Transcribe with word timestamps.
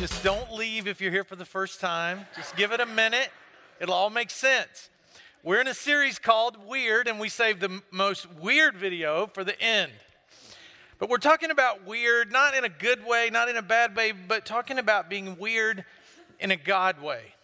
Just 0.00 0.24
don't 0.24 0.54
leave 0.54 0.88
if 0.88 1.02
you're 1.02 1.10
here 1.10 1.24
for 1.24 1.36
the 1.36 1.44
first 1.44 1.78
time. 1.78 2.24
Just 2.34 2.56
give 2.56 2.72
it 2.72 2.80
a 2.80 2.86
minute. 2.86 3.28
It'll 3.82 3.92
all 3.92 4.08
make 4.08 4.30
sense. 4.30 4.88
We're 5.42 5.60
in 5.60 5.68
a 5.68 5.74
series 5.74 6.18
called 6.18 6.56
Weird, 6.66 7.06
and 7.06 7.20
we 7.20 7.28
saved 7.28 7.60
the 7.60 7.82
most 7.90 8.26
weird 8.40 8.78
video 8.78 9.26
for 9.26 9.44
the 9.44 9.60
end. 9.60 9.92
But 10.98 11.10
we're 11.10 11.18
talking 11.18 11.50
about 11.50 11.86
weird, 11.86 12.32
not 12.32 12.54
in 12.54 12.64
a 12.64 12.70
good 12.70 13.04
way, 13.04 13.28
not 13.30 13.50
in 13.50 13.58
a 13.58 13.62
bad 13.62 13.94
way, 13.94 14.12
but 14.12 14.46
talking 14.46 14.78
about 14.78 15.10
being 15.10 15.36
weird 15.38 15.84
in 16.38 16.50
a 16.50 16.56
God 16.56 17.02
way. 17.02 17.34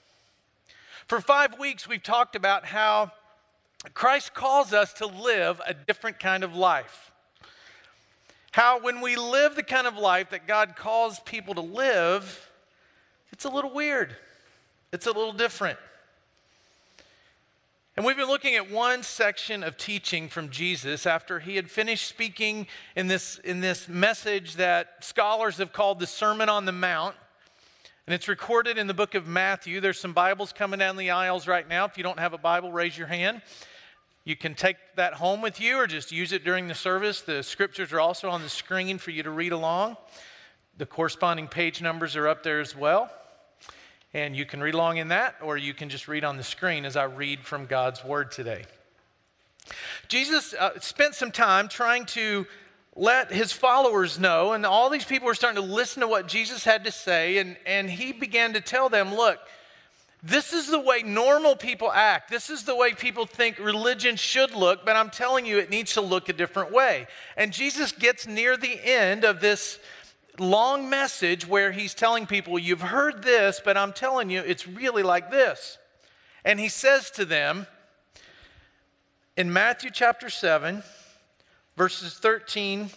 For 1.09 1.21
five 1.21 1.59
weeks, 1.59 1.87
we've 1.87 2.03
talked 2.03 2.35
about 2.35 2.65
how 2.65 3.13
Christ 3.93 4.33
calls 4.33 4.73
us 4.73 4.95
to 4.95 5.07
live 5.07 5.61
a 5.67 5.75
different 5.75 6.19
kind 6.19 6.43
of 6.43 6.57
life. 6.57 7.13
How, 8.57 8.81
when 8.81 9.03
we 9.03 9.17
live 9.17 9.55
the 9.55 9.63
kind 9.63 9.87
of 9.87 9.99
life 9.99 10.31
that 10.31 10.47
God 10.47 10.77
calls 10.77 11.21
people 11.21 11.53
to 11.57 11.61
live, 11.61 12.51
it's 13.31 13.45
a 13.45 13.51
little 13.51 13.71
weird, 13.71 14.17
it's 14.95 15.07
a 15.07 15.13
little 15.13 15.35
different. 15.35 15.79
And 17.99 18.07
we've 18.07 18.17
been 18.17 18.29
looking 18.29 18.55
at 18.55 18.71
one 18.71 19.03
section 19.03 19.63
of 19.63 19.77
teaching 19.77 20.31
from 20.31 20.49
Jesus 20.49 21.05
after 21.07 21.39
he 21.39 21.57
had 21.57 21.71
finished 21.71 22.09
speaking 22.09 22.67
in 22.97 23.09
this, 23.09 23.37
in 23.45 23.61
this 23.61 23.89
message 23.89 24.57
that 24.57 25.05
scholars 25.05 25.59
have 25.59 25.75
called 25.75 26.01
the 26.01 26.07
Sermon 26.07 26.49
on 26.49 26.65
the 26.65 26.73
Mount. 26.73 27.15
And 28.07 28.15
it's 28.15 28.27
recorded 28.27 28.79
in 28.79 28.87
the 28.87 28.95
book 28.95 29.15
of 29.15 29.27
Matthew. 29.27 29.83
There's 29.83 30.01
some 30.01 30.15
Bibles 30.15 30.55
coming 30.55 30.79
down 30.79 30.97
the 30.97 31.11
aisles 31.11 31.47
right 31.47 31.69
now. 31.69 31.85
If 31.85 31.99
you 31.99 32.03
don't 32.03 32.21
have 32.21 32.33
a 32.33 32.39
Bible, 32.39 32.73
raise 32.73 32.97
your 32.97 33.09
hand. 33.09 33.43
You 34.27 34.35
can 34.35 34.57
take 34.57 34.77
that 34.97 35.15
home 35.15 35.41
with 35.41 35.61
you 35.61 35.77
or 35.77 35.87
just 35.87 36.11
use 36.11 36.33
it 36.33 36.43
during 36.43 36.67
the 36.67 36.75
service. 36.75 37.21
The 37.21 37.45
scriptures 37.45 37.93
are 37.93 38.01
also 38.01 38.29
on 38.29 38.43
the 38.43 38.49
screen 38.49 38.99
for 38.99 39.13
you 39.13 39.23
to 39.23 39.31
read 39.31 39.53
along. 39.53 39.97
The 40.79 40.85
corresponding 40.85 41.47
page 41.47 41.81
numbers 41.81 42.17
are 42.17 42.27
up 42.27 42.43
there 42.43 42.59
as 42.59 42.75
well. 42.75 43.09
And 44.13 44.35
you 44.35 44.45
can 44.45 44.61
read 44.61 44.75
along 44.75 44.97
in 44.97 45.09
that, 45.09 45.37
or 45.41 45.57
you 45.57 45.73
can 45.73 45.89
just 45.89 46.09
read 46.09 46.25
on 46.25 46.37
the 46.37 46.43
screen 46.43 46.85
as 46.85 46.97
I 46.97 47.05
read 47.05 47.45
from 47.45 47.67
God's 47.67 48.03
Word 48.03 48.33
today. 48.33 48.65
Jesus 50.09 50.55
uh, 50.55 50.81
spent 50.81 51.15
some 51.15 51.31
time 51.31 51.69
trying 51.69 52.05
to 52.07 52.49
let 52.97 53.31
his 53.31 53.53
followers 53.53 54.19
know, 54.19 54.55
and 54.55 54.67
all 54.67 54.91
these 54.91 55.05
people 55.05 55.27
were 55.27 55.37
starting 55.37 55.63
to 55.63 55.69
listen 55.73 56.01
to 56.01 56.09
what 56.09 56.27
Jesus 56.27 56.65
had 56.65 56.83
to 56.83 56.91
say, 56.91 57.39
and, 57.39 57.57
and 57.65 57.89
he 57.89 58.11
began 58.11 58.55
to 58.55 58.61
tell 58.61 58.89
them, 58.89 59.15
Look, 59.15 59.39
this 60.23 60.53
is 60.53 60.69
the 60.69 60.81
way 60.81 61.03
normal 61.03 61.57
people 61.57 61.93
act. 61.93 62.31
This 62.31 62.51
is 62.51 62.65
the 62.65 62.75
way 62.75 62.93
people 62.95 63.27
think 63.27 63.59
religion 63.59 64.17
should 64.17 64.55
look, 64.55 64.85
but 64.85 64.97
I'm 64.97 65.11
telling 65.11 65.47
you, 65.47 65.59
it 65.59 65.71
needs 65.71 65.93
to 65.95 66.01
look 66.01 66.29
a 66.29 66.33
different 66.33 66.73
way. 66.73 67.07
And 67.37 67.53
Jesus 67.53 67.93
gets 67.93 68.27
near 68.27 68.57
the 68.57 68.81
end 68.83 69.25
of 69.25 69.41
this 69.41 69.79
long 70.39 70.89
message 70.89 71.47
where 71.47 71.73
he's 71.73 71.95
telling 71.95 72.27
people, 72.27 72.59
You've 72.59 72.81
heard 72.81 73.23
this, 73.23 73.61
but 73.65 73.77
I'm 73.77 73.93
telling 73.93 74.31
you, 74.31 74.41
it's 74.41 74.67
really 74.67 75.03
like 75.03 75.31
this. 75.31 75.79
And 76.45 76.59
he 76.59 76.69
says 76.69 77.11
to 77.13 77.25
them 77.25 77.67
in 79.37 79.53
Matthew 79.53 79.91
chapter 79.91 80.31
7, 80.31 80.83
verses 81.77 82.15
13 82.15 82.91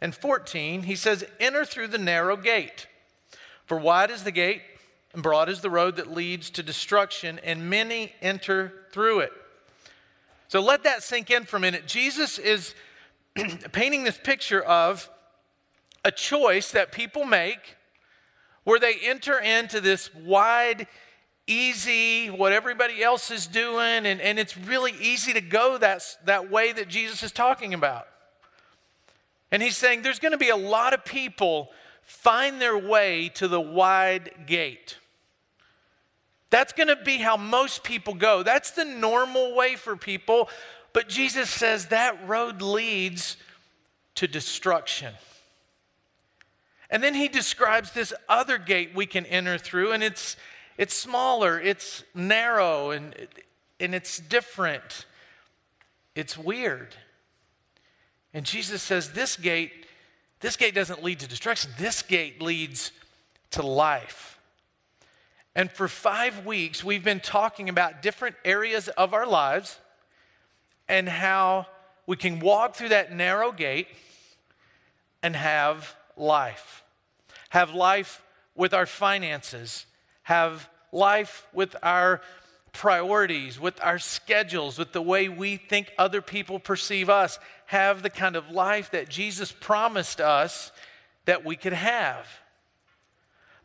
and 0.00 0.14
14, 0.14 0.82
he 0.82 0.96
says, 0.96 1.24
Enter 1.38 1.64
through 1.64 1.88
the 1.88 1.98
narrow 1.98 2.36
gate. 2.36 2.88
For 3.66 3.78
wide 3.78 4.10
is 4.10 4.24
the 4.24 4.32
gate 4.32 4.62
and 5.14 5.22
broad 5.22 5.48
is 5.48 5.60
the 5.60 5.70
road 5.70 5.96
that 5.96 6.12
leads 6.12 6.50
to 6.50 6.62
destruction, 6.62 7.40
and 7.42 7.70
many 7.70 8.12
enter 8.20 8.72
through 8.90 9.20
it. 9.20 9.32
So 10.48 10.60
let 10.60 10.84
that 10.84 11.02
sink 11.02 11.30
in 11.30 11.44
for 11.44 11.56
a 11.56 11.60
minute. 11.60 11.86
Jesus 11.86 12.38
is 12.38 12.74
painting 13.72 14.04
this 14.04 14.18
picture 14.22 14.62
of 14.62 15.08
a 16.04 16.10
choice 16.10 16.70
that 16.72 16.92
people 16.92 17.24
make 17.24 17.76
where 18.64 18.78
they 18.78 18.94
enter 19.02 19.38
into 19.38 19.80
this 19.80 20.14
wide, 20.14 20.86
easy, 21.46 22.28
what 22.28 22.52
everybody 22.52 23.02
else 23.02 23.30
is 23.30 23.46
doing, 23.46 24.06
and, 24.06 24.20
and 24.20 24.38
it's 24.38 24.56
really 24.56 24.94
easy 25.00 25.32
to 25.32 25.40
go 25.40 25.78
that, 25.78 26.02
that 26.24 26.50
way 26.50 26.72
that 26.72 26.88
Jesus 26.88 27.22
is 27.22 27.30
talking 27.32 27.74
about. 27.74 28.06
And 29.50 29.62
he's 29.62 29.76
saying 29.76 30.02
there's 30.02 30.18
going 30.18 30.32
to 30.32 30.38
be 30.38 30.48
a 30.48 30.56
lot 30.56 30.94
of 30.94 31.04
people 31.04 31.70
find 32.02 32.60
their 32.60 32.76
way 32.76 33.28
to 33.34 33.48
the 33.48 33.60
wide 33.60 34.30
gate. 34.46 34.96
That's 36.54 36.72
going 36.72 36.86
to 36.86 36.94
be 36.94 37.16
how 37.18 37.36
most 37.36 37.82
people 37.82 38.14
go. 38.14 38.44
That's 38.44 38.70
the 38.70 38.84
normal 38.84 39.56
way 39.56 39.74
for 39.74 39.96
people. 39.96 40.48
But 40.92 41.08
Jesus 41.08 41.50
says 41.50 41.86
that 41.86 42.28
road 42.28 42.62
leads 42.62 43.36
to 44.14 44.28
destruction. 44.28 45.14
And 46.90 47.02
then 47.02 47.14
he 47.14 47.26
describes 47.26 47.90
this 47.90 48.14
other 48.28 48.56
gate 48.56 48.92
we 48.94 49.04
can 49.04 49.26
enter 49.26 49.58
through, 49.58 49.90
and 49.90 50.04
it's, 50.04 50.36
it's 50.78 50.94
smaller, 50.94 51.60
it's 51.60 52.04
narrow, 52.14 52.92
and, 52.92 53.16
and 53.80 53.92
it's 53.92 54.20
different. 54.20 55.06
It's 56.14 56.38
weird. 56.38 56.94
And 58.32 58.46
Jesus 58.46 58.80
says 58.80 59.10
this 59.10 59.36
gate, 59.36 59.72
this 60.38 60.56
gate 60.56 60.76
doesn't 60.76 61.02
lead 61.02 61.18
to 61.18 61.26
destruction. 61.26 61.72
This 61.80 62.00
gate 62.00 62.40
leads 62.40 62.92
to 63.50 63.66
life. 63.66 64.33
And 65.56 65.70
for 65.70 65.86
five 65.86 66.44
weeks, 66.44 66.82
we've 66.82 67.04
been 67.04 67.20
talking 67.20 67.68
about 67.68 68.02
different 68.02 68.36
areas 68.44 68.88
of 68.88 69.14
our 69.14 69.26
lives 69.26 69.78
and 70.88 71.08
how 71.08 71.66
we 72.06 72.16
can 72.16 72.40
walk 72.40 72.74
through 72.74 72.90
that 72.90 73.12
narrow 73.12 73.52
gate 73.52 73.88
and 75.22 75.36
have 75.36 75.94
life. 76.16 76.82
Have 77.50 77.72
life 77.72 78.20
with 78.56 78.74
our 78.74 78.86
finances, 78.86 79.86
have 80.22 80.68
life 80.92 81.46
with 81.52 81.76
our 81.82 82.20
priorities, 82.72 83.58
with 83.58 83.80
our 83.82 83.98
schedules, 83.98 84.78
with 84.78 84.92
the 84.92 85.02
way 85.02 85.28
we 85.28 85.56
think 85.56 85.92
other 85.96 86.20
people 86.20 86.58
perceive 86.58 87.08
us, 87.08 87.38
have 87.66 88.02
the 88.02 88.10
kind 88.10 88.36
of 88.36 88.50
life 88.50 88.90
that 88.90 89.08
Jesus 89.08 89.52
promised 89.52 90.20
us 90.20 90.72
that 91.24 91.44
we 91.44 91.56
could 91.56 91.72
have. 91.72 92.26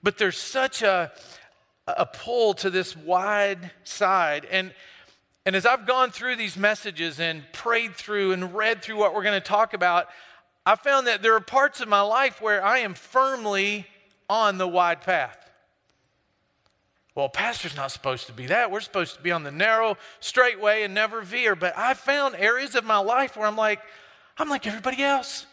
But 0.02 0.18
there's 0.18 0.38
such 0.38 0.82
a, 0.82 1.12
a 1.98 2.06
pull 2.06 2.54
to 2.56 2.70
this 2.70 2.96
wide 2.96 3.72
side. 3.84 4.46
And, 4.50 4.74
and 5.46 5.56
as 5.56 5.66
I've 5.66 5.86
gone 5.86 6.12
through 6.12 6.36
these 6.36 6.58
messages 6.58 7.20
and 7.20 7.44
prayed 7.54 7.96
through 7.96 8.32
and 8.34 8.54
read 8.54 8.82
through 8.82 8.98
what 8.98 9.14
we're 9.14 9.24
going 9.24 9.40
to 9.40 9.48
talk 9.48 9.74
about, 9.74 10.08
I 10.66 10.76
found 10.76 11.08
that 11.08 11.22
there 11.22 11.36
are 11.36 11.40
parts 11.40 11.82
of 11.82 11.88
my 11.88 12.02
life 12.02 12.42
where 12.42 12.64
I 12.64 12.80
am 12.80 12.94
firmly 12.94 13.88
on 14.30 14.58
the 14.58 14.68
wide 14.68 15.02
path. 15.02 15.38
Well, 17.16 17.28
pastor's 17.28 17.76
not 17.76 17.92
supposed 17.92 18.28
to 18.28 18.34
be 18.34 18.46
that. 18.46 18.72
We're 18.72 18.80
supposed 18.80 19.16
to 19.16 19.22
be 19.22 19.32
on 19.32 19.44
the 19.44 19.52
narrow, 19.52 19.98
straight 20.20 20.62
way 20.62 20.84
and 20.84 20.94
never 20.94 21.22
veer. 21.22 21.56
But 21.56 21.78
I 21.78 21.94
found 21.94 22.36
areas 22.36 22.76
of 22.76 22.86
my 22.86 23.00
life 23.00 23.36
where 23.36 23.48
I'm 23.48 23.58
like, 23.58 23.82
I'm 24.38 24.48
like 24.48 24.66
everybody 24.68 25.04
else. 25.04 25.46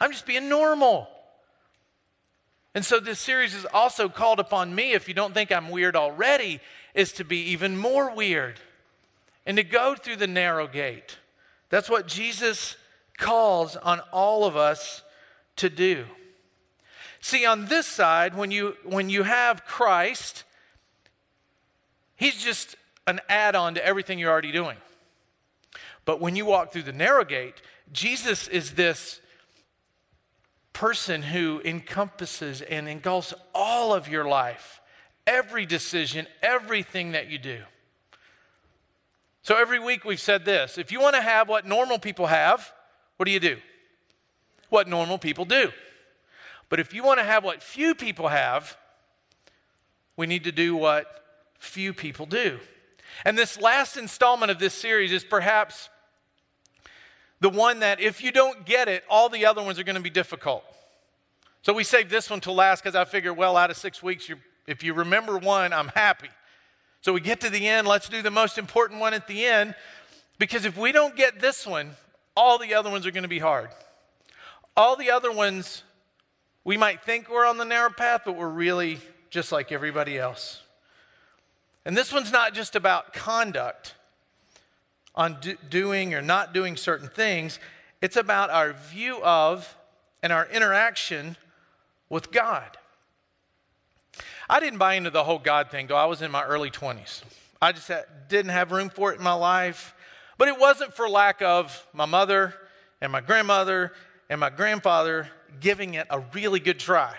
I'm 0.00 0.10
just 0.10 0.26
being 0.26 0.48
normal. 0.48 1.08
And 2.74 2.84
so 2.84 3.00
this 3.00 3.20
series 3.20 3.54
is 3.54 3.66
also 3.66 4.08
called 4.08 4.40
upon 4.40 4.74
me, 4.74 4.92
if 4.92 5.08
you 5.08 5.14
don't 5.14 5.34
think 5.34 5.52
I'm 5.52 5.70
weird 5.70 5.94
already, 5.94 6.60
is 6.94 7.12
to 7.14 7.24
be 7.24 7.38
even 7.50 7.76
more 7.76 8.14
weird 8.14 8.60
and 9.44 9.56
to 9.56 9.64
go 9.64 9.94
through 9.94 10.16
the 10.16 10.26
narrow 10.26 10.66
gate. 10.66 11.18
That's 11.68 11.90
what 11.90 12.06
Jesus 12.06 12.76
calls 13.18 13.76
on 13.76 14.00
all 14.12 14.44
of 14.44 14.56
us 14.56 15.02
to 15.56 15.68
do. 15.68 16.06
See, 17.20 17.46
on 17.46 17.66
this 17.66 17.86
side, 17.86 18.34
when 18.34 18.50
you, 18.50 18.76
when 18.84 19.10
you 19.10 19.22
have 19.22 19.64
Christ, 19.64 20.44
He's 22.16 22.42
just 22.42 22.76
an 23.06 23.20
add 23.28 23.56
on 23.56 23.74
to 23.74 23.84
everything 23.84 24.18
you're 24.18 24.30
already 24.30 24.52
doing. 24.52 24.76
But 26.04 26.20
when 26.20 26.36
you 26.36 26.46
walk 26.46 26.72
through 26.72 26.84
the 26.84 26.92
narrow 26.92 27.24
gate, 27.24 27.60
Jesus 27.92 28.48
is 28.48 28.72
this 28.72 29.20
person 30.72 31.22
who 31.22 31.60
encompasses 31.64 32.62
and 32.62 32.88
engulfs 32.88 33.34
all 33.54 33.92
of 33.92 34.08
your 34.08 34.24
life, 34.24 34.80
every 35.26 35.66
decision, 35.66 36.26
everything 36.42 37.12
that 37.12 37.30
you 37.30 37.38
do. 37.38 37.62
So 39.42 39.56
every 39.56 39.80
week 39.80 40.04
we've 40.04 40.20
said 40.20 40.44
this 40.44 40.78
if 40.78 40.92
you 40.92 41.00
want 41.00 41.16
to 41.16 41.22
have 41.22 41.48
what 41.48 41.66
normal 41.66 41.98
people 41.98 42.26
have, 42.26 42.72
what 43.16 43.26
do 43.26 43.32
you 43.32 43.40
do? 43.40 43.58
What 44.68 44.88
normal 44.88 45.18
people 45.18 45.44
do. 45.44 45.70
But 46.68 46.80
if 46.80 46.94
you 46.94 47.02
want 47.02 47.18
to 47.18 47.24
have 47.24 47.44
what 47.44 47.62
few 47.62 47.94
people 47.94 48.28
have, 48.28 48.76
we 50.16 50.26
need 50.26 50.44
to 50.44 50.52
do 50.52 50.74
what 50.74 51.06
few 51.58 51.92
people 51.92 52.24
do. 52.24 52.58
And 53.24 53.36
this 53.36 53.60
last 53.60 53.96
installment 53.96 54.50
of 54.50 54.58
this 54.58 54.72
series 54.72 55.12
is 55.12 55.22
perhaps 55.22 55.90
the 57.42 57.50
one 57.50 57.80
that 57.80 58.00
if 58.00 58.22
you 58.22 58.30
don't 58.30 58.64
get 58.64 58.86
it, 58.86 59.02
all 59.10 59.28
the 59.28 59.46
other 59.46 59.64
ones 59.64 59.76
are 59.76 59.82
going 59.82 59.96
to 59.96 60.00
be 60.00 60.10
difficult. 60.10 60.62
So 61.62 61.72
we 61.72 61.82
saved 61.82 62.08
this 62.08 62.30
one 62.30 62.38
to 62.42 62.52
last 62.52 62.84
because 62.84 62.94
I 62.94 63.04
figure, 63.04 63.34
well, 63.34 63.56
out 63.56 63.68
of 63.68 63.76
six 63.76 64.00
weeks, 64.00 64.30
if 64.68 64.84
you 64.84 64.94
remember 64.94 65.36
one, 65.36 65.72
I'm 65.72 65.88
happy. 65.88 66.28
So 67.00 67.12
we 67.12 67.20
get 67.20 67.40
to 67.40 67.50
the 67.50 67.66
end, 67.66 67.88
let's 67.88 68.08
do 68.08 68.22
the 68.22 68.30
most 68.30 68.58
important 68.58 69.00
one 69.00 69.12
at 69.12 69.26
the 69.26 69.44
end 69.44 69.74
because 70.38 70.64
if 70.64 70.76
we 70.78 70.92
don't 70.92 71.16
get 71.16 71.40
this 71.40 71.66
one, 71.66 71.90
all 72.36 72.58
the 72.58 72.74
other 72.74 72.90
ones 72.90 73.06
are 73.06 73.10
going 73.10 73.24
to 73.24 73.28
be 73.28 73.40
hard. 73.40 73.70
All 74.76 74.94
the 74.94 75.10
other 75.10 75.32
ones, 75.32 75.82
we 76.62 76.76
might 76.76 77.02
think 77.02 77.28
we're 77.28 77.46
on 77.46 77.58
the 77.58 77.64
narrow 77.64 77.90
path, 77.90 78.22
but 78.24 78.36
we're 78.36 78.48
really 78.48 79.00
just 79.30 79.50
like 79.50 79.72
everybody 79.72 80.16
else. 80.16 80.62
And 81.84 81.96
this 81.96 82.12
one's 82.12 82.30
not 82.30 82.54
just 82.54 82.76
about 82.76 83.12
conduct 83.12 83.94
on 85.14 85.38
do- 85.40 85.56
doing 85.68 86.14
or 86.14 86.22
not 86.22 86.54
doing 86.54 86.76
certain 86.76 87.08
things, 87.08 87.58
it's 88.00 88.16
about 88.16 88.50
our 88.50 88.72
view 88.72 89.22
of 89.22 89.76
and 90.22 90.32
our 90.32 90.46
interaction 90.46 91.36
with 92.08 92.30
God. 92.32 92.76
I 94.48 94.60
didn't 94.60 94.78
buy 94.78 94.94
into 94.94 95.10
the 95.10 95.24
whole 95.24 95.38
God 95.38 95.70
thing, 95.70 95.86
though 95.86 95.96
I 95.96 96.06
was 96.06 96.22
in 96.22 96.30
my 96.30 96.44
early 96.44 96.70
20s. 96.70 97.22
I 97.60 97.72
just 97.72 97.88
had, 97.88 98.04
didn't 98.28 98.50
have 98.50 98.72
room 98.72 98.90
for 98.90 99.12
it 99.12 99.18
in 99.18 99.24
my 99.24 99.32
life. 99.32 99.94
But 100.38 100.48
it 100.48 100.58
wasn't 100.58 100.94
for 100.94 101.08
lack 101.08 101.40
of 101.40 101.86
my 101.92 102.04
mother 102.04 102.54
and 103.00 103.12
my 103.12 103.20
grandmother 103.20 103.92
and 104.28 104.40
my 104.40 104.50
grandfather 104.50 105.28
giving 105.60 105.94
it 105.94 106.06
a 106.10 106.20
really 106.32 106.58
good 106.58 106.80
try. 106.80 107.14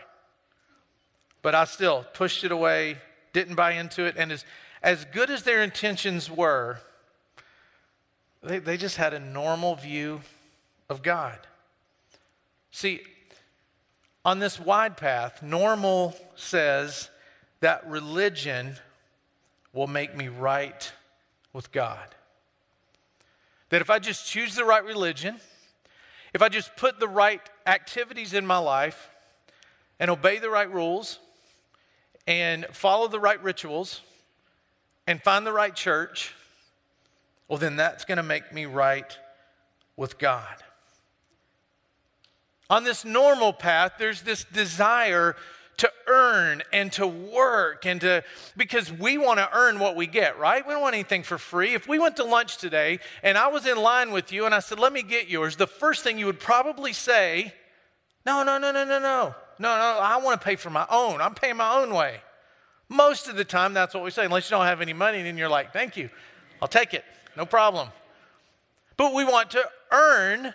But 1.42 1.56
I 1.56 1.66
still 1.66 2.06
pushed 2.14 2.44
it 2.44 2.52
away, 2.52 2.98
didn't 3.32 3.56
buy 3.56 3.72
into 3.74 4.04
it, 4.04 4.16
and 4.18 4.32
as, 4.32 4.44
as 4.82 5.06
good 5.06 5.30
as 5.30 5.44
their 5.44 5.62
intentions 5.64 6.30
were, 6.30 6.80
they, 8.44 8.60
they 8.60 8.78
just 8.78 8.98
had 8.98 9.14
a 9.14 9.20
normal 9.20 9.76
view 9.76 10.22
of 10.90 11.02
God. 11.02 11.40
See, 12.72 13.02
on 14.26 14.40
this 14.40 14.60
wide 14.60 14.98
path, 14.98 15.42
normal 15.42 16.16
says 16.36 17.10
that 17.62 17.88
religion 17.90 18.76
will 19.74 19.88
make 19.88 20.16
me 20.16 20.28
right 20.28 20.92
with 21.54 21.72
God. 21.72 22.16
That 23.70 23.82
if 23.82 23.90
I 23.90 24.00
just 24.00 24.28
choose 24.28 24.56
the 24.56 24.66
right 24.66 24.84
religion, 24.84 25.40
if 26.34 26.42
I 26.42 26.50
just 26.50 26.76
put 26.76 27.00
the 27.00 27.08
right 27.08 27.42
activities 27.66 28.34
in 28.34 28.46
my 28.46 28.58
life 28.58 29.10
and 30.00 30.12
obey 30.12 30.40
the 30.40 30.50
right 30.50 30.72
rules 30.72 31.20
and 32.28 32.66
follow 32.72 33.08
the 33.08 33.20
right 33.20 33.42
rituals 33.42 34.02
and 35.08 35.22
find 35.22 35.46
the 35.46 35.54
right 35.54 35.76
church, 35.76 36.34
well, 37.48 37.60
then 37.60 37.76
that's 37.76 38.06
going 38.06 38.18
to 38.18 38.24
make 38.24 38.54
me 38.54 38.66
right 38.66 39.18
with 39.96 40.18
God. 40.18 40.64
On 42.70 42.84
this 42.84 43.06
normal 43.06 43.54
path, 43.54 43.94
there's 44.00 44.22
this 44.22 44.44
desire 44.46 45.36
to 45.78 45.92
earn 46.08 46.62
and 46.72 46.92
to 46.94 47.06
work 47.06 47.86
and 47.86 48.00
to 48.02 48.24
because 48.56 48.92
we 48.92 49.18
want 49.18 49.40
to 49.40 49.50
earn 49.54 49.80
what 49.80 49.96
we 49.96 50.08
get, 50.08 50.38
right? 50.40 50.66
We 50.66 50.74
don't 50.74 50.82
want 50.82 50.96
anything 50.96 51.24
for 51.24 51.38
free. 51.38 51.74
If 51.74 51.88
we 51.88 52.00
went 52.00 52.18
to 52.18 52.24
lunch 52.24 52.58
today 52.58 53.00
and 53.22 53.38
I 53.38 53.48
was 53.48 53.66
in 53.66 53.78
line 53.78 54.12
with 54.12 54.32
you 54.32 54.46
and 54.46 54.54
I 54.54 54.60
said, 54.60 54.80
"Let 54.80 54.94
me 54.94 55.02
get 55.02 55.28
yours," 55.28 55.56
the 55.56 55.68
first 55.68 56.04
thing 56.04 56.18
you 56.18 56.28
would 56.28 56.40
probably 56.40 56.94
say, 56.94 57.54
"No, 58.26 58.44
no, 58.44 58.58
no, 58.58 58.72
no, 58.72 58.86
no, 58.86 59.00
no. 59.00 59.36
No, 59.60 59.78
no, 59.78 60.00
I 60.00 60.18
want 60.18 60.40
to 60.40 60.46
pay 60.46 60.56
for 60.56 60.70
my 60.70 60.86
own. 60.90 61.22
I'm 61.22 61.36
paying 61.36 61.58
my 61.58 61.76
own 61.76 61.94
way." 61.94 62.22
Most 62.88 63.28
of 63.28 63.36
the 63.36 63.46
time 63.46 63.74
that's 63.74 63.94
what 63.94 64.04
we 64.04 64.12
say, 64.12 64.26
unless 64.26 64.50
you 64.50 64.56
don't 64.56 64.66
have 64.66 64.82
any 64.82 64.94
money, 64.94 65.18
and 65.20 65.28
then 65.28 65.38
you're 65.38 65.50
like, 65.50 65.74
"Thank 65.74 65.98
you. 65.98 66.10
I'll 66.62 66.68
take 66.68 66.94
it. 66.94 67.04
No 67.36 67.46
problem." 67.46 67.90
But 68.98 69.14
we 69.14 69.26
want 69.26 69.52
to 69.52 69.70
earn 69.92 70.54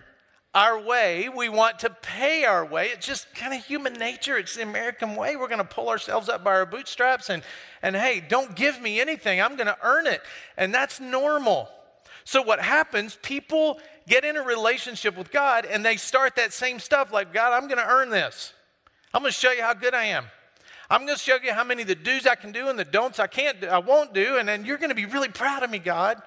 our 0.55 0.81
way. 0.81 1.29
We 1.29 1.49
want 1.49 1.81
to 1.81 1.91
pay 1.91 2.45
our 2.45 2.65
way. 2.65 2.87
It's 2.87 3.07
just 3.07 3.33
kind 3.35 3.55
of 3.55 3.65
human 3.65 3.93
nature. 3.95 4.37
It's 4.37 4.57
the 4.57 4.63
American 4.63 5.15
way. 5.15 5.37
We're 5.37 5.49
going 5.49 5.59
to 5.59 5.65
pull 5.65 5.89
ourselves 5.89 6.29
up 6.29 6.43
by 6.43 6.53
our 6.53 6.67
bootstraps 6.67 7.31
and, 7.31 7.43
and 7.83 7.95
hey, 7.95 8.25
don't 8.27 8.57
give 8.57 8.81
me 8.81 9.01
anything. 9.01 9.41
I'm 9.41 9.57
going 9.57 9.67
to 9.67 9.77
earn 9.83 10.07
it. 10.07 10.23
And 10.57 10.75
that's 10.75 11.01
normal. 11.01 11.69
So, 12.25 12.43
what 12.43 12.61
happens, 12.61 13.19
people 13.23 13.81
get 14.07 14.25
in 14.25 14.37
a 14.37 14.43
relationship 14.43 15.17
with 15.17 15.31
God 15.31 15.65
and 15.65 15.85
they 15.85 15.97
start 15.97 16.37
that 16.37 16.53
same 16.53 16.79
stuff 16.79 17.13
like, 17.13 17.33
God, 17.33 17.53
I'm 17.53 17.69
going 17.69 17.79
to 17.79 17.89
earn 17.89 18.11
this. 18.11 18.53
I'm 19.15 19.23
going 19.23 19.33
to 19.33 19.39
show 19.39 19.53
you 19.53 19.63
how 19.63 19.75
good 19.75 19.95
I 19.95 20.05
am. 20.07 20.27
I'm 20.91 21.05
going 21.05 21.17
to 21.17 21.23
show 21.23 21.37
you 21.43 21.53
how 21.53 21.65
many 21.65 21.83
of 21.83 21.89
the 21.89 21.95
do's 21.95 22.27
I 22.27 22.35
can 22.35 22.51
do 22.51 22.69
and 22.69 22.79
the 22.79 22.85
don'ts 22.85 23.19
I 23.19 23.27
can't 23.27 23.61
do, 23.61 23.69
I 23.69 23.79
won't 23.79 24.15
do, 24.15 24.39
and 24.39 24.49
then 24.49 24.65
you're 24.65 24.79
going 24.79 24.89
to 24.89 24.95
be 24.95 25.05
really 25.05 25.29
proud 25.29 25.63
of 25.63 25.71
me, 25.71 25.79
God. 25.79 26.23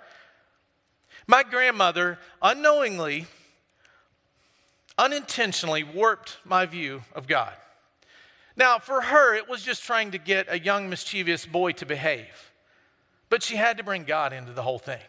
My 1.27 1.43
grandmother 1.43 2.19
unknowingly 2.41 3.27
unintentionally 4.97 5.83
warped 5.83 6.37
my 6.45 6.65
view 6.65 7.01
of 7.15 7.27
God. 7.27 7.53
Now, 8.55 8.77
for 8.77 9.01
her, 9.01 9.33
it 9.33 9.49
was 9.49 9.63
just 9.63 9.83
trying 9.83 10.11
to 10.11 10.17
get 10.17 10.45
a 10.49 10.59
young, 10.59 10.89
mischievous 10.89 11.45
boy 11.45 11.71
to 11.73 11.85
behave. 11.85 12.51
But 13.29 13.41
she 13.41 13.55
had 13.55 13.77
to 13.77 13.83
bring 13.83 14.03
God 14.03 14.33
into 14.33 14.51
the 14.51 14.61
whole 14.61 14.77
thing. 14.77 15.01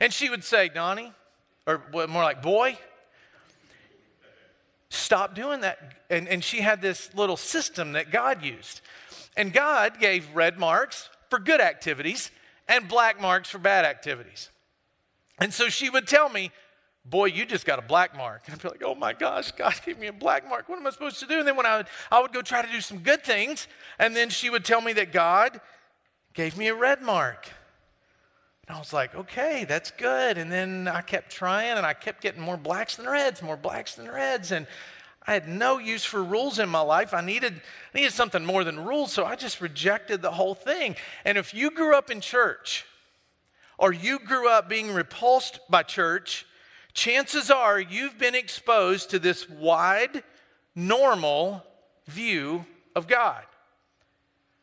And 0.00 0.12
she 0.12 0.30
would 0.30 0.44
say, 0.44 0.68
Donnie, 0.68 1.12
or 1.66 1.82
more 1.92 2.22
like, 2.22 2.42
boy, 2.42 2.78
stop 4.88 5.34
doing 5.34 5.60
that. 5.62 5.78
And, 6.08 6.28
and 6.28 6.42
she 6.42 6.60
had 6.60 6.80
this 6.80 7.12
little 7.14 7.36
system 7.36 7.92
that 7.92 8.10
God 8.10 8.42
used. 8.42 8.80
And 9.36 9.52
God 9.52 10.00
gave 10.00 10.32
red 10.34 10.58
marks 10.58 11.10
for 11.28 11.38
good 11.38 11.60
activities 11.60 12.30
and 12.68 12.88
black 12.88 13.20
marks 13.20 13.50
for 13.50 13.58
bad 13.58 13.84
activities. 13.84 14.48
And 15.38 15.52
so 15.52 15.68
she 15.68 15.90
would 15.90 16.06
tell 16.06 16.28
me, 16.28 16.50
boy, 17.04 17.26
you 17.26 17.44
just 17.44 17.66
got 17.66 17.78
a 17.78 17.82
black 17.82 18.16
mark. 18.16 18.42
And 18.46 18.54
I'd 18.54 18.62
be 18.62 18.68
like, 18.68 18.82
oh 18.84 18.94
my 18.94 19.12
gosh, 19.12 19.52
God 19.52 19.74
gave 19.86 19.98
me 19.98 20.06
a 20.06 20.12
black 20.12 20.48
mark. 20.48 20.68
What 20.68 20.78
am 20.78 20.86
I 20.86 20.90
supposed 20.90 21.20
to 21.20 21.26
do? 21.26 21.38
And 21.38 21.46
then 21.48 21.56
when 21.56 21.66
I 21.66 21.78
would, 21.78 21.86
I 22.10 22.20
would 22.20 22.32
go 22.32 22.42
try 22.42 22.62
to 22.62 22.70
do 22.70 22.80
some 22.80 22.98
good 22.98 23.24
things, 23.24 23.68
and 23.98 24.14
then 24.14 24.30
she 24.30 24.50
would 24.50 24.64
tell 24.64 24.80
me 24.80 24.92
that 24.94 25.12
God 25.12 25.60
gave 26.32 26.56
me 26.56 26.68
a 26.68 26.74
red 26.74 27.02
mark. 27.02 27.48
And 28.66 28.76
I 28.76 28.78
was 28.78 28.92
like, 28.92 29.14
okay, 29.14 29.66
that's 29.68 29.90
good. 29.90 30.38
And 30.38 30.50
then 30.50 30.88
I 30.88 31.02
kept 31.02 31.30
trying, 31.30 31.76
and 31.76 31.84
I 31.84 31.92
kept 31.92 32.22
getting 32.22 32.40
more 32.40 32.56
blacks 32.56 32.96
than 32.96 33.06
reds, 33.06 33.42
more 33.42 33.58
blacks 33.58 33.94
than 33.94 34.10
reds. 34.10 34.52
And 34.52 34.66
I 35.26 35.34
had 35.34 35.48
no 35.48 35.78
use 35.78 36.04
for 36.04 36.22
rules 36.22 36.58
in 36.58 36.68
my 36.68 36.80
life. 36.80 37.12
I 37.12 37.20
needed, 37.20 37.60
I 37.94 37.98
needed 37.98 38.12
something 38.12 38.44
more 38.44 38.64
than 38.64 38.84
rules, 38.84 39.12
so 39.12 39.24
I 39.24 39.36
just 39.36 39.60
rejected 39.60 40.22
the 40.22 40.30
whole 40.30 40.54
thing. 40.54 40.96
And 41.24 41.36
if 41.36 41.52
you 41.52 41.70
grew 41.70 41.94
up 41.94 42.10
in 42.10 42.20
church, 42.20 42.86
or 43.78 43.92
you 43.92 44.18
grew 44.18 44.48
up 44.48 44.68
being 44.68 44.92
repulsed 44.92 45.60
by 45.68 45.82
church, 45.82 46.46
chances 46.92 47.50
are 47.50 47.80
you've 47.80 48.18
been 48.18 48.34
exposed 48.34 49.10
to 49.10 49.18
this 49.18 49.48
wide, 49.48 50.22
normal 50.74 51.64
view 52.06 52.64
of 52.94 53.08
God, 53.08 53.44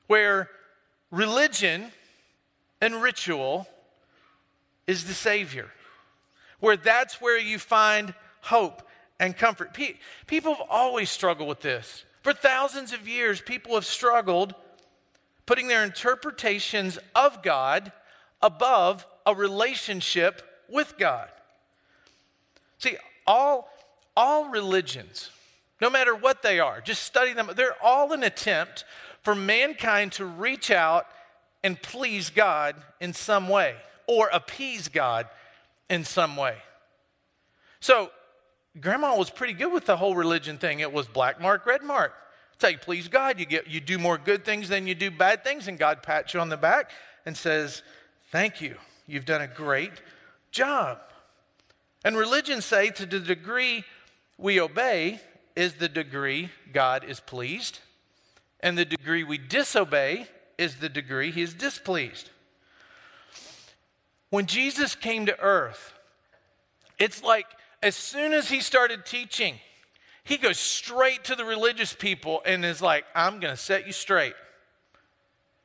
where 0.08 0.50
religion 1.10 1.92
and 2.80 3.02
ritual 3.02 3.68
is 4.88 5.06
the 5.06 5.14
Savior, 5.14 5.70
where 6.60 6.78
that's 6.78 7.22
where 7.22 7.40
you 7.40 7.60
find 7.60 8.14
hope 8.42 8.88
and 9.20 9.38
comfort. 9.38 9.78
People 10.28 10.56
have 10.56 10.68
always 10.70 11.10
struggled 11.10 11.50
with 11.50 11.62
this. 11.62 12.06
For 12.24 12.34
thousands 12.34 12.94
of 12.94 13.08
years, 13.08 13.42
people 13.42 13.76
have 13.76 13.86
struggled 13.86 14.56
putting 15.46 15.68
their 15.68 15.84
interpretations 15.84 16.98
of 17.16 17.44
God 17.44 17.92
above 18.42 19.06
a 19.26 19.36
relationship 19.36 20.42
with 20.70 20.98
God. 20.98 21.30
See, 22.80 22.98
all, 23.28 23.70
all 24.16 24.50
religions, 24.50 25.30
no 25.80 25.90
matter 25.90 26.16
what 26.16 26.42
they 26.42 26.60
are, 26.60 26.82
just 26.82 27.04
study 27.04 27.34
them, 27.34 27.50
they're 27.56 27.76
all 27.84 28.14
an 28.14 28.24
attempt 28.24 28.86
for 29.22 29.36
mankind 29.36 30.14
to 30.14 30.26
reach 30.26 30.72
out 30.72 31.06
and 31.64 31.80
please 31.82 32.30
God 32.30 32.76
in 33.00 33.14
some 33.14 33.48
way 33.48 33.76
or 34.08 34.30
appease 34.34 34.88
God 34.88 35.28
in 35.90 36.04
some 36.04 36.36
way. 36.36 36.58
So, 37.80 38.12
grandma 38.80 39.16
was 39.16 39.30
pretty 39.30 39.54
good 39.54 39.72
with 39.72 39.86
the 39.86 39.98
whole 39.98 40.16
religion 40.16 40.58
thing. 40.58 40.80
It 40.80 40.92
was 40.92 41.08
black 41.08 41.40
mark, 41.42 41.66
red 41.66 41.84
mark. 41.84 42.14
Say, 42.60 42.78
please 42.78 43.08
God. 43.08 43.40
You, 43.40 43.46
get, 43.46 43.68
you 43.68 43.80
do 43.80 43.98
more 43.98 44.18
good 44.18 44.46
things 44.46 44.70
than 44.70 44.86
you 44.86 44.96
do 44.96 45.10
bad 45.10 45.44
things, 45.44 45.68
and 45.68 45.80
God 45.80 46.04
pats 46.04 46.34
you 46.34 46.40
on 46.40 46.50
the 46.50 46.58
back 46.58 46.92
and 47.26 47.36
says, 47.36 47.82
Thank 48.32 48.62
you. 48.62 48.76
You've 49.08 49.26
done 49.26 49.42
a 49.42 49.48
great 49.48 49.92
job. 50.52 51.00
And 52.04 52.18
religions 52.18 52.66
say 52.66 52.90
to 52.92 53.06
the 53.06 53.20
degree 53.20 53.84
we 54.38 54.60
obey 54.60 55.20
is 55.56 55.76
the 55.76 55.90
degree 55.90 56.50
God 56.74 57.04
is 57.04 57.20
pleased, 57.20 57.80
and 58.62 58.78
the 58.78 58.86
degree 58.86 59.24
we 59.24 59.38
disobey 59.38 60.28
is 60.58 60.78
the 60.78 60.90
degree 60.90 61.32
he 61.32 61.42
is 61.42 61.54
displeased. 61.54 62.30
When 64.30 64.46
Jesus 64.46 64.96
came 64.96 65.26
to 65.26 65.40
earth, 65.40 65.94
it's 66.98 67.22
like 67.22 67.48
as 67.84 67.96
soon 67.96 68.32
as 68.32 68.50
he 68.50 68.62
started 68.62 69.06
teaching, 69.06 69.56
he 70.24 70.38
goes 70.38 70.58
straight 70.58 71.26
to 71.26 71.36
the 71.36 71.44
religious 71.44 71.94
people 71.94 72.42
and 72.46 72.64
is 72.64 72.82
like, 72.82 73.04
I'm 73.14 73.40
going 73.40 73.54
to 73.54 73.62
set 73.62 73.86
you 73.88 73.94
straight. 73.94 74.36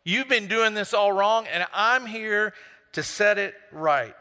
You've 0.07 0.29
been 0.29 0.47
doing 0.47 0.75
this 0.75 0.95
all 0.95 1.11
wrong, 1.11 1.49
and 1.53 1.67
I'm 1.75 2.07
here 2.07 2.55
to 2.93 3.03
set 3.03 3.39
it 3.39 3.55
right. 3.73 4.15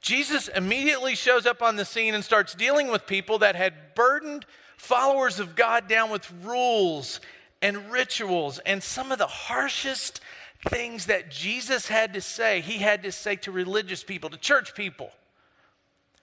Jesus 0.00 0.46
immediately 0.46 1.16
shows 1.16 1.46
up 1.46 1.62
on 1.62 1.74
the 1.74 1.84
scene 1.84 2.14
and 2.14 2.24
starts 2.24 2.54
dealing 2.54 2.86
with 2.86 3.04
people 3.04 3.40
that 3.40 3.56
had 3.56 3.96
burdened 3.96 4.46
followers 4.76 5.40
of 5.40 5.56
God 5.56 5.88
down 5.88 6.10
with 6.10 6.32
rules 6.44 7.20
and 7.60 7.90
rituals. 7.90 8.60
And 8.60 8.84
some 8.84 9.10
of 9.10 9.18
the 9.18 9.26
harshest 9.26 10.20
things 10.68 11.06
that 11.06 11.28
Jesus 11.28 11.88
had 11.88 12.14
to 12.14 12.20
say, 12.20 12.60
he 12.60 12.78
had 12.78 13.02
to 13.02 13.10
say 13.10 13.34
to 13.34 13.50
religious 13.50 14.04
people, 14.04 14.30
to 14.30 14.36
church 14.36 14.76
people. 14.76 15.10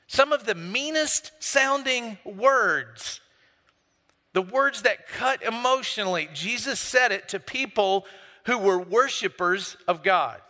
Some 0.07 0.31
of 0.31 0.45
the 0.45 0.55
meanest 0.55 1.33
sounding 1.39 2.19
words 2.23 3.19
the 4.33 4.41
words 4.41 4.83
that 4.83 5.07
cut 5.07 5.43
emotionally. 5.43 6.29
Jesus 6.33 6.79
said 6.79 7.11
it 7.11 7.27
to 7.29 7.39
people 7.39 8.05
who 8.45 8.57
were 8.57 8.79
worshipers 8.79 9.77
of 9.87 10.03
God. 10.03 10.41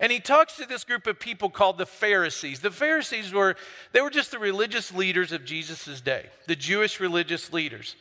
And 0.00 0.12
he 0.12 0.20
talks 0.20 0.56
to 0.56 0.66
this 0.66 0.84
group 0.84 1.06
of 1.06 1.18
people 1.18 1.50
called 1.50 1.76
the 1.76 1.86
Pharisees. 1.86 2.60
The 2.60 2.70
Pharisees 2.70 3.32
were 3.32 3.56
they 3.92 4.00
were 4.00 4.10
just 4.10 4.30
the 4.30 4.38
religious 4.38 4.94
leaders 4.94 5.32
of 5.32 5.44
Jesus' 5.44 6.00
day, 6.00 6.26
the 6.46 6.54
Jewish 6.54 7.00
religious 7.00 7.52
leaders. 7.52 7.96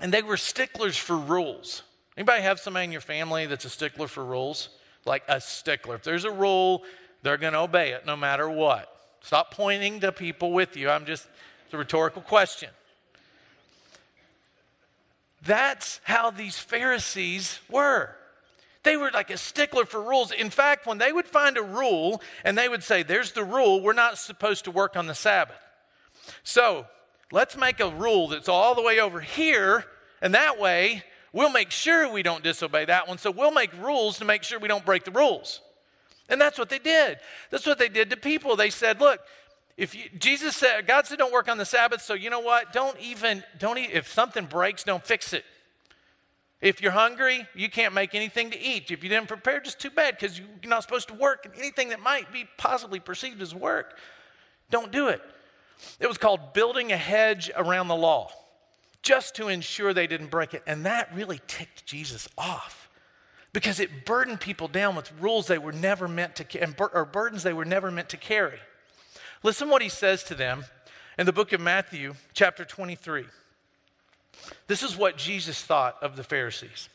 And 0.00 0.12
they 0.12 0.22
were 0.22 0.36
sticklers 0.36 0.96
for 0.96 1.16
rules. 1.16 1.82
Anybody 2.16 2.42
have 2.42 2.60
somebody 2.60 2.84
in 2.84 2.92
your 2.92 3.00
family 3.00 3.46
that's 3.46 3.64
a 3.64 3.70
stickler 3.70 4.08
for 4.08 4.24
rules? 4.24 4.68
Like 5.04 5.22
a 5.28 5.40
stickler. 5.40 5.96
If 5.96 6.02
there's 6.02 6.24
a 6.24 6.30
rule, 6.30 6.82
they're 7.22 7.36
going 7.36 7.52
to 7.54 7.60
obey 7.60 7.92
it 7.92 8.06
no 8.06 8.16
matter 8.16 8.48
what. 8.48 8.92
Stop 9.22 9.52
pointing 9.52 10.00
to 10.00 10.12
people 10.12 10.52
with 10.52 10.76
you. 10.76 10.88
I'm 10.88 11.06
just, 11.06 11.26
it's 11.64 11.74
a 11.74 11.78
rhetorical 11.78 12.22
question. 12.22 12.70
That's 15.46 16.00
how 16.04 16.30
these 16.30 16.58
Pharisees 16.58 17.60
were. 17.70 18.14
They 18.82 18.96
were 18.96 19.10
like 19.10 19.30
a 19.30 19.36
stickler 19.36 19.84
for 19.84 20.00
rules. 20.00 20.30
In 20.30 20.50
fact, 20.50 20.86
when 20.86 20.98
they 20.98 21.12
would 21.12 21.26
find 21.26 21.58
a 21.58 21.62
rule 21.62 22.22
and 22.44 22.56
they 22.56 22.68
would 22.68 22.84
say, 22.84 23.02
There's 23.02 23.32
the 23.32 23.44
rule, 23.44 23.80
we're 23.80 23.92
not 23.92 24.18
supposed 24.18 24.64
to 24.64 24.70
work 24.70 24.96
on 24.96 25.06
the 25.06 25.14
Sabbath. 25.14 25.56
So 26.44 26.86
let's 27.32 27.56
make 27.56 27.80
a 27.80 27.90
rule 27.90 28.28
that's 28.28 28.48
all 28.48 28.74
the 28.74 28.82
way 28.82 29.00
over 29.00 29.20
here, 29.20 29.84
and 30.22 30.34
that 30.34 30.58
way 30.60 31.02
we'll 31.32 31.50
make 31.50 31.70
sure 31.70 32.10
we 32.10 32.22
don't 32.22 32.44
disobey 32.44 32.84
that 32.84 33.08
one. 33.08 33.18
So 33.18 33.30
we'll 33.30 33.52
make 33.52 33.72
rules 33.76 34.18
to 34.18 34.24
make 34.24 34.42
sure 34.42 34.58
we 34.58 34.68
don't 34.68 34.86
break 34.86 35.04
the 35.04 35.10
rules. 35.10 35.60
And 36.28 36.40
that's 36.40 36.58
what 36.58 36.68
they 36.68 36.78
did. 36.78 37.18
That's 37.50 37.66
what 37.66 37.78
they 37.78 37.88
did 37.88 38.10
to 38.10 38.16
people. 38.16 38.56
They 38.56 38.70
said, 38.70 39.00
Look, 39.00 39.20
if 39.76 39.94
you, 39.94 40.04
Jesus 40.18 40.56
said, 40.56 40.86
God 40.86 41.06
said, 41.06 41.18
don't 41.18 41.32
work 41.32 41.48
on 41.48 41.58
the 41.58 41.66
Sabbath, 41.66 42.00
so 42.00 42.14
you 42.14 42.30
know 42.30 42.40
what? 42.40 42.72
Don't 42.72 42.98
even, 42.98 43.44
don't, 43.58 43.78
if 43.78 44.10
something 44.10 44.46
breaks, 44.46 44.84
don't 44.84 45.04
fix 45.04 45.32
it. 45.32 45.44
If 46.62 46.80
you're 46.80 46.92
hungry, 46.92 47.46
you 47.54 47.68
can't 47.68 47.92
make 47.92 48.14
anything 48.14 48.50
to 48.50 48.58
eat. 48.58 48.90
If 48.90 49.02
you 49.02 49.10
didn't 49.10 49.28
prepare, 49.28 49.60
just 49.60 49.78
too 49.78 49.90
bad 49.90 50.16
because 50.18 50.38
you're 50.38 50.48
not 50.64 50.82
supposed 50.82 51.08
to 51.08 51.14
work. 51.14 51.44
And 51.44 51.54
anything 51.56 51.90
that 51.90 52.00
might 52.00 52.32
be 52.32 52.46
possibly 52.56 52.98
perceived 52.98 53.42
as 53.42 53.54
work, 53.54 53.98
don't 54.70 54.90
do 54.90 55.08
it. 55.08 55.20
It 56.00 56.06
was 56.06 56.16
called 56.16 56.54
building 56.54 56.92
a 56.92 56.96
hedge 56.96 57.50
around 57.54 57.88
the 57.88 57.96
law 57.96 58.30
just 59.02 59.36
to 59.36 59.48
ensure 59.48 59.92
they 59.92 60.06
didn't 60.06 60.30
break 60.30 60.54
it. 60.54 60.62
And 60.66 60.86
that 60.86 61.14
really 61.14 61.40
ticked 61.46 61.84
Jesus 61.84 62.26
off 62.38 62.88
because 63.52 63.78
it 63.78 64.06
burdened 64.06 64.40
people 64.40 64.68
down 64.68 64.96
with 64.96 65.12
rules 65.20 65.46
they 65.46 65.58
were 65.58 65.72
never 65.72 66.08
meant 66.08 66.36
to, 66.36 66.88
or 66.92 67.04
burdens 67.04 67.42
they 67.42 67.52
were 67.52 67.66
never 67.66 67.90
meant 67.90 68.08
to 68.08 68.16
carry. 68.16 68.58
Listen 69.46 69.70
what 69.70 69.80
he 69.80 69.88
says 69.88 70.24
to 70.24 70.34
them 70.34 70.64
in 71.16 71.24
the 71.24 71.32
book 71.32 71.52
of 71.52 71.60
Matthew, 71.60 72.14
chapter 72.34 72.64
23. 72.64 73.26
This 74.66 74.82
is 74.82 74.96
what 74.96 75.16
Jesus 75.16 75.62
thought 75.62 75.96
of 76.02 76.16
the 76.16 76.24
Pharisees. 76.24 76.88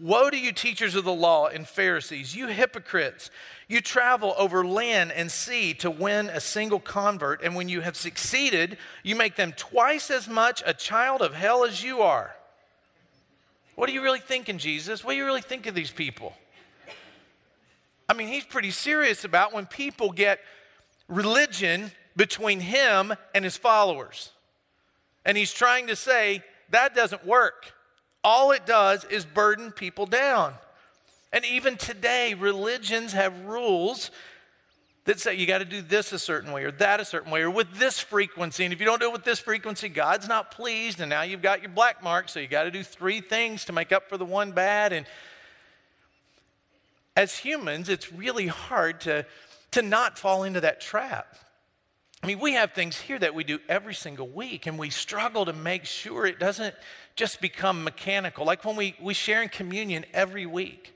Woe 0.00 0.28
to 0.28 0.36
you, 0.36 0.50
teachers 0.50 0.96
of 0.96 1.04
the 1.04 1.14
law 1.14 1.46
and 1.46 1.68
Pharisees, 1.68 2.34
you 2.34 2.48
hypocrites! 2.48 3.30
You 3.68 3.80
travel 3.80 4.34
over 4.36 4.66
land 4.66 5.12
and 5.12 5.30
sea 5.30 5.72
to 5.74 5.88
win 5.88 6.26
a 6.30 6.40
single 6.40 6.80
convert, 6.80 7.44
and 7.44 7.54
when 7.54 7.68
you 7.68 7.82
have 7.82 7.96
succeeded, 7.96 8.76
you 9.04 9.14
make 9.14 9.36
them 9.36 9.52
twice 9.56 10.10
as 10.10 10.26
much 10.26 10.64
a 10.66 10.74
child 10.74 11.22
of 11.22 11.32
hell 11.32 11.64
as 11.64 11.84
you 11.84 12.02
are. 12.02 12.34
What 13.76 13.88
are 13.88 13.92
you 13.92 14.02
really 14.02 14.18
thinking, 14.18 14.58
Jesus? 14.58 15.04
What 15.04 15.12
do 15.12 15.16
you 15.16 15.24
really 15.24 15.42
think 15.42 15.68
of 15.68 15.76
these 15.76 15.92
people? 15.92 16.34
I 18.08 18.14
mean, 18.14 18.26
he's 18.26 18.44
pretty 18.44 18.72
serious 18.72 19.22
about 19.22 19.52
when 19.52 19.66
people 19.66 20.10
get 20.10 20.40
religion 21.08 21.90
between 22.16 22.60
him 22.60 23.14
and 23.34 23.44
his 23.44 23.56
followers. 23.56 24.30
And 25.24 25.36
he's 25.36 25.52
trying 25.52 25.88
to 25.88 25.96
say, 25.96 26.42
that 26.70 26.94
doesn't 26.94 27.26
work. 27.26 27.72
All 28.22 28.50
it 28.52 28.66
does 28.66 29.04
is 29.04 29.24
burden 29.24 29.72
people 29.72 30.06
down. 30.06 30.54
And 31.32 31.44
even 31.44 31.76
today, 31.76 32.34
religions 32.34 33.12
have 33.12 33.44
rules 33.44 34.10
that 35.04 35.20
say 35.20 35.34
you 35.34 35.46
got 35.46 35.58
to 35.58 35.64
do 35.64 35.80
this 35.80 36.12
a 36.12 36.18
certain 36.18 36.52
way 36.52 36.64
or 36.64 36.70
that 36.72 37.00
a 37.00 37.04
certain 37.04 37.30
way 37.30 37.40
or 37.40 37.50
with 37.50 37.72
this 37.74 37.98
frequency. 37.98 38.64
And 38.64 38.74
if 38.74 38.80
you 38.80 38.84
don't 38.84 39.00
do 39.00 39.08
it 39.08 39.12
with 39.12 39.24
this 39.24 39.38
frequency, 39.38 39.88
God's 39.88 40.28
not 40.28 40.50
pleased. 40.50 41.00
And 41.00 41.08
now 41.08 41.22
you've 41.22 41.40
got 41.40 41.62
your 41.62 41.70
black 41.70 42.02
mark, 42.02 42.28
so 42.28 42.40
you 42.40 42.46
got 42.46 42.64
to 42.64 42.70
do 42.70 42.82
three 42.82 43.22
things 43.22 43.64
to 43.66 43.72
make 43.72 43.90
up 43.92 44.08
for 44.08 44.18
the 44.18 44.26
one 44.26 44.52
bad. 44.52 44.92
And 44.92 45.06
as 47.16 47.36
humans, 47.38 47.88
it's 47.88 48.12
really 48.12 48.48
hard 48.48 49.00
to, 49.02 49.24
to 49.72 49.82
not 49.82 50.18
fall 50.18 50.44
into 50.44 50.60
that 50.60 50.80
trap. 50.80 51.36
I 52.22 52.26
mean, 52.26 52.40
we 52.40 52.54
have 52.54 52.72
things 52.72 52.96
here 52.96 53.18
that 53.18 53.34
we 53.34 53.44
do 53.44 53.60
every 53.68 53.94
single 53.94 54.28
week, 54.28 54.66
and 54.66 54.78
we 54.78 54.90
struggle 54.90 55.44
to 55.44 55.52
make 55.52 55.84
sure 55.84 56.26
it 56.26 56.40
doesn't 56.40 56.74
just 57.14 57.40
become 57.40 57.84
mechanical. 57.84 58.44
Like 58.44 58.64
when 58.64 58.76
we, 58.76 58.96
we 59.00 59.14
share 59.14 59.42
in 59.42 59.48
communion 59.48 60.04
every 60.12 60.46
week. 60.46 60.94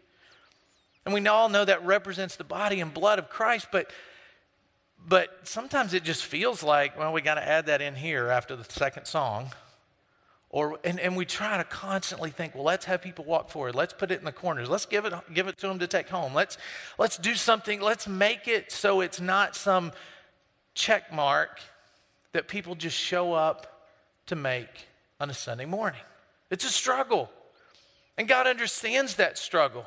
And 1.04 1.14
we 1.14 1.26
all 1.26 1.48
know 1.48 1.64
that 1.64 1.84
represents 1.84 2.36
the 2.36 2.44
body 2.44 2.80
and 2.80 2.92
blood 2.92 3.18
of 3.18 3.28
Christ, 3.28 3.68
but 3.72 3.90
but 5.06 5.40
sometimes 5.42 5.94
it 5.94 6.04
just 6.04 6.24
feels 6.24 6.62
like, 6.62 6.96
well, 6.96 7.12
we 7.12 7.22
got 7.22 7.34
to 7.34 7.46
add 7.46 7.66
that 7.66 7.82
in 7.82 7.96
here 7.96 8.28
after 8.28 8.54
the 8.54 8.64
second 8.64 9.06
song. 9.06 9.50
Or, 10.52 10.78
and, 10.84 11.00
and 11.00 11.16
we 11.16 11.24
try 11.24 11.56
to 11.56 11.64
constantly 11.64 12.30
think, 12.30 12.54
well, 12.54 12.64
let's 12.64 12.84
have 12.84 13.00
people 13.00 13.24
walk 13.24 13.48
forward. 13.48 13.74
Let's 13.74 13.94
put 13.94 14.10
it 14.10 14.18
in 14.18 14.26
the 14.26 14.32
corners. 14.32 14.68
Let's 14.68 14.84
give 14.84 15.06
it, 15.06 15.14
give 15.32 15.48
it 15.48 15.56
to 15.58 15.66
them 15.66 15.78
to 15.78 15.86
take 15.86 16.10
home. 16.10 16.34
Let's, 16.34 16.58
let's 16.98 17.16
do 17.16 17.34
something. 17.34 17.80
Let's 17.80 18.06
make 18.06 18.46
it 18.46 18.70
so 18.70 19.00
it's 19.00 19.18
not 19.18 19.56
some 19.56 19.92
check 20.74 21.10
mark 21.10 21.60
that 22.32 22.48
people 22.48 22.74
just 22.74 22.96
show 22.96 23.32
up 23.32 23.88
to 24.26 24.36
make 24.36 24.68
on 25.18 25.30
a 25.30 25.34
Sunday 25.34 25.64
morning. 25.64 26.00
It's 26.50 26.66
a 26.66 26.70
struggle. 26.70 27.30
And 28.18 28.28
God 28.28 28.46
understands 28.46 29.16
that 29.16 29.38
struggle. 29.38 29.86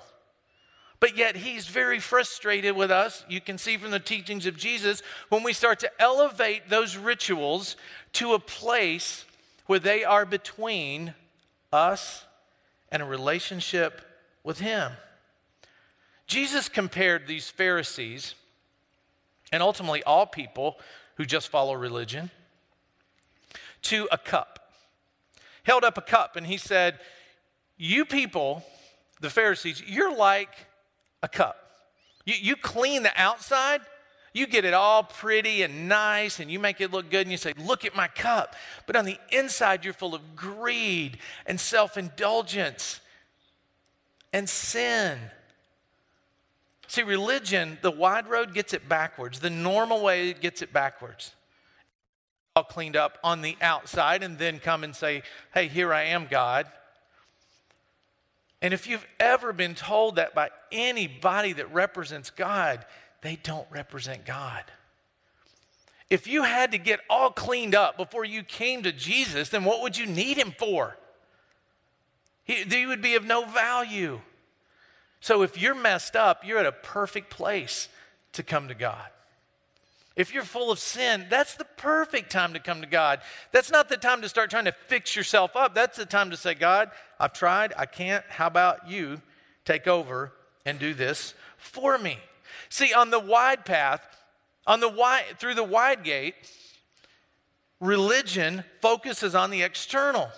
But 0.99 1.15
yet, 1.15 1.35
He's 1.35 1.67
very 1.67 1.99
frustrated 1.99 2.75
with 2.75 2.89
us. 2.89 3.23
You 3.29 3.39
can 3.39 3.59
see 3.59 3.77
from 3.77 3.91
the 3.91 3.99
teachings 3.99 4.47
of 4.47 4.57
Jesus 4.57 5.03
when 5.29 5.43
we 5.43 5.53
start 5.53 5.79
to 5.81 5.91
elevate 5.99 6.69
those 6.69 6.97
rituals 6.97 7.75
to 8.13 8.33
a 8.33 8.39
place 8.39 9.25
where 9.65 9.79
they 9.79 10.03
are 10.03 10.25
between 10.25 11.13
us 11.71 12.25
and 12.91 13.01
a 13.01 13.05
relationship 13.05 14.01
with 14.43 14.59
Him. 14.59 14.93
Jesus 16.27 16.69
compared 16.69 17.27
these 17.27 17.49
Pharisees 17.49 18.35
and 19.51 19.61
ultimately 19.61 20.03
all 20.03 20.25
people 20.25 20.77
who 21.15 21.25
just 21.25 21.49
follow 21.49 21.73
religion, 21.73 22.29
to 23.83 24.07
a 24.11 24.17
cup. 24.17 24.71
Held 25.63 25.83
up 25.83 25.97
a 25.97 26.01
cup 26.01 26.35
and 26.35 26.45
he 26.45 26.57
said, 26.57 26.99
You 27.77 28.05
people, 28.05 28.63
the 29.21 29.29
Pharisees, 29.29 29.81
you're 29.85 30.15
like 30.15 30.49
a 31.23 31.27
cup. 31.27 31.57
You, 32.25 32.35
you 32.39 32.55
clean 32.55 33.03
the 33.03 33.11
outside, 33.15 33.81
you 34.35 34.45
get 34.45 34.65
it 34.65 34.73
all 34.73 35.03
pretty 35.03 35.63
and 35.63 35.87
nice, 35.87 36.39
and 36.39 36.51
you 36.51 36.59
make 36.59 36.81
it 36.81 36.91
look 36.91 37.09
good, 37.09 37.21
and 37.21 37.31
you 37.31 37.37
say, 37.37 37.53
Look 37.57 37.85
at 37.85 37.95
my 37.95 38.07
cup. 38.07 38.55
But 38.85 38.95
on 38.95 39.05
the 39.05 39.17
inside, 39.31 39.83
you're 39.83 39.93
full 39.93 40.13
of 40.13 40.35
greed 40.35 41.17
and 41.45 41.59
self 41.59 41.97
indulgence 41.97 42.99
and 44.31 44.47
sin 44.47 45.19
See, 46.87 47.03
religion, 47.03 47.77
the 47.81 47.91
wide 47.91 48.29
road 48.29 48.53
gets 48.53 48.73
it 48.73 48.87
backwards. 48.87 49.39
The 49.39 49.49
normal 49.49 50.01
way 50.01 50.33
gets 50.33 50.61
it 50.61 50.71
backwards. 50.71 51.33
All 52.55 52.63
cleaned 52.63 52.95
up 52.95 53.17
on 53.23 53.41
the 53.41 53.57
outside 53.61 54.23
and 54.23 54.37
then 54.37 54.59
come 54.59 54.83
and 54.83 54.95
say, 54.95 55.23
Hey, 55.53 55.67
here 55.67 55.93
I 55.93 56.03
am, 56.03 56.27
God. 56.29 56.67
And 58.61 58.73
if 58.73 58.87
you've 58.87 59.05
ever 59.19 59.51
been 59.51 59.75
told 59.75 60.15
that 60.15 60.33
by 60.33 60.49
anybody 60.71 61.53
that 61.53 61.73
represents 61.73 62.29
God, 62.29 62.85
they 63.25 63.37
don't 63.37 63.67
represent 63.71 64.25
God. 64.25 64.63
If 66.09 66.27
you 66.27 66.43
had 66.43 66.71
to 66.73 66.77
get 66.77 66.99
all 67.09 67.31
cleaned 67.31 67.73
up 67.73 67.97
before 67.97 68.23
you 68.23 68.43
came 68.43 68.83
to 68.83 68.91
Jesus, 68.91 69.49
then 69.49 69.63
what 69.63 69.81
would 69.81 69.97
you 69.97 70.05
need 70.05 70.37
him 70.37 70.53
for? 70.57 70.95
He, 72.43 72.63
he 72.63 72.85
would 72.85 73.01
be 73.01 73.15
of 73.15 73.25
no 73.25 73.45
value. 73.45 74.21
So 75.19 75.41
if 75.41 75.59
you're 75.59 75.73
messed 75.73 76.15
up, 76.15 76.45
you're 76.45 76.59
at 76.59 76.67
a 76.67 76.71
perfect 76.71 77.31
place 77.31 77.89
to 78.33 78.43
come 78.43 78.67
to 78.67 78.75
God. 78.75 79.07
If 80.15 80.33
you're 80.33 80.43
full 80.43 80.71
of 80.71 80.77
sin, 80.77 81.25
that's 81.29 81.55
the 81.55 81.65
perfect 81.65 82.31
time 82.31 82.53
to 82.53 82.59
come 82.59 82.81
to 82.81 82.87
God. 82.87 83.19
That's 83.51 83.71
not 83.71 83.89
the 83.89 83.97
time 83.97 84.21
to 84.21 84.29
start 84.29 84.51
trying 84.51 84.65
to 84.65 84.75
fix 84.87 85.15
yourself 85.15 85.55
up. 85.55 85.73
That's 85.73 85.97
the 85.97 86.05
time 86.05 86.29
to 86.29 86.37
say, 86.37 86.53
God, 86.53 86.91
I've 87.19 87.33
tried, 87.33 87.73
I 87.75 87.87
can't. 87.87 88.23
How 88.29 88.47
about 88.47 88.87
you 88.87 89.21
take 89.65 89.87
over 89.87 90.31
and 90.65 90.77
do 90.77 90.93
this 90.93 91.33
for 91.57 91.97
me? 91.97 92.19
See, 92.69 92.93
on 92.93 93.09
the 93.09 93.19
wide 93.19 93.65
path, 93.65 94.01
on 94.67 94.79
the 94.79 94.89
wide, 94.89 95.25
through 95.37 95.55
the 95.55 95.63
wide 95.63 96.03
gate, 96.03 96.35
religion 97.79 98.63
focuses 98.81 99.35
on 99.35 99.49
the 99.51 99.61
external. 99.61 100.29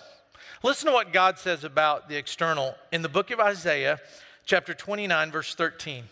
Listen 0.62 0.86
to 0.88 0.92
what 0.92 1.12
God 1.12 1.38
says 1.38 1.64
about 1.64 2.08
the 2.08 2.16
external 2.16 2.74
in 2.92 3.02
the 3.02 3.08
book 3.08 3.30
of 3.30 3.40
Isaiah, 3.40 4.00
chapter 4.44 4.74
29, 4.74 5.30
verse 5.30 5.54
13. 5.54 6.04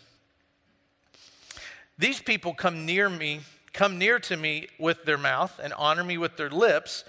These 1.99 2.21
people 2.21 2.55
come 2.55 2.87
near 2.87 3.09
me, 3.09 3.41
come 3.73 3.99
near 3.99 4.19
to 4.21 4.37
me 4.37 4.69
with 4.79 5.05
their 5.05 5.19
mouth 5.19 5.59
and 5.63 5.73
honor 5.73 6.05
me 6.05 6.19
with 6.19 6.37
their 6.37 6.51
lips, 6.51 7.05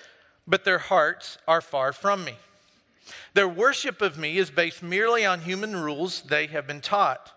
but 0.47 0.63
their 0.63 0.79
hearts 0.79 1.37
are 1.47 1.61
far 1.61 1.93
from 1.93 2.23
me. 2.23 2.35
Their 3.33 3.47
worship 3.47 4.01
of 4.01 4.17
me 4.17 4.37
is 4.37 4.49
based 4.49 4.81
merely 4.81 5.25
on 5.25 5.41
human 5.41 5.75
rules 5.75 6.21
they 6.23 6.47
have 6.47 6.65
been 6.65 6.81
taught. 6.81 7.31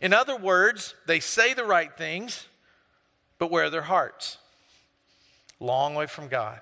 In 0.00 0.12
other 0.12 0.36
words, 0.36 0.94
they 1.06 1.20
say 1.20 1.54
the 1.54 1.64
right 1.64 1.96
things, 1.96 2.46
but 3.38 3.50
where 3.50 3.64
are 3.64 3.70
their 3.70 3.82
hearts? 3.82 4.38
Long 5.58 5.94
way 5.94 6.06
from 6.06 6.28
God. 6.28 6.60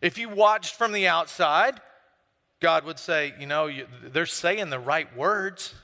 If 0.00 0.18
you 0.18 0.28
watched 0.28 0.74
from 0.76 0.92
the 0.92 1.08
outside, 1.08 1.80
God 2.60 2.84
would 2.84 2.98
say, 2.98 3.34
You 3.38 3.46
know, 3.46 3.70
they're 4.02 4.26
saying 4.26 4.70
the 4.70 4.78
right 4.78 5.14
words. 5.16 5.74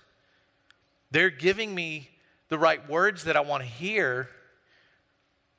They're 1.10 1.30
giving 1.30 1.74
me 1.74 2.08
the 2.48 2.58
right 2.58 2.88
words 2.88 3.24
that 3.24 3.36
I 3.36 3.40
want 3.40 3.62
to 3.62 3.68
hear, 3.68 4.28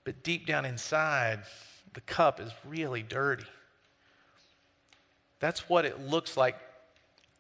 but 0.04 0.24
deep 0.24 0.48
down 0.48 0.66
inside, 0.66 1.42
the 1.94 2.02
cup 2.02 2.40
is 2.40 2.52
really 2.66 3.04
dirty. 3.04 3.46
That's 5.40 5.68
what 5.70 5.86
it 5.86 6.00
looks 6.00 6.38
like 6.38 6.58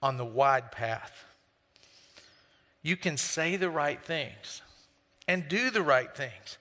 on 0.01 0.17
the 0.17 0.25
wide 0.25 0.71
path. 0.71 1.25
You 2.83 2.97
can 2.97 3.17
say 3.17 3.55
the 3.55 3.69
right 3.69 4.03
things 4.03 4.61
and 5.27 5.47
do 5.47 5.71
the 5.71 5.81
right 5.81 6.13
things 6.15 6.57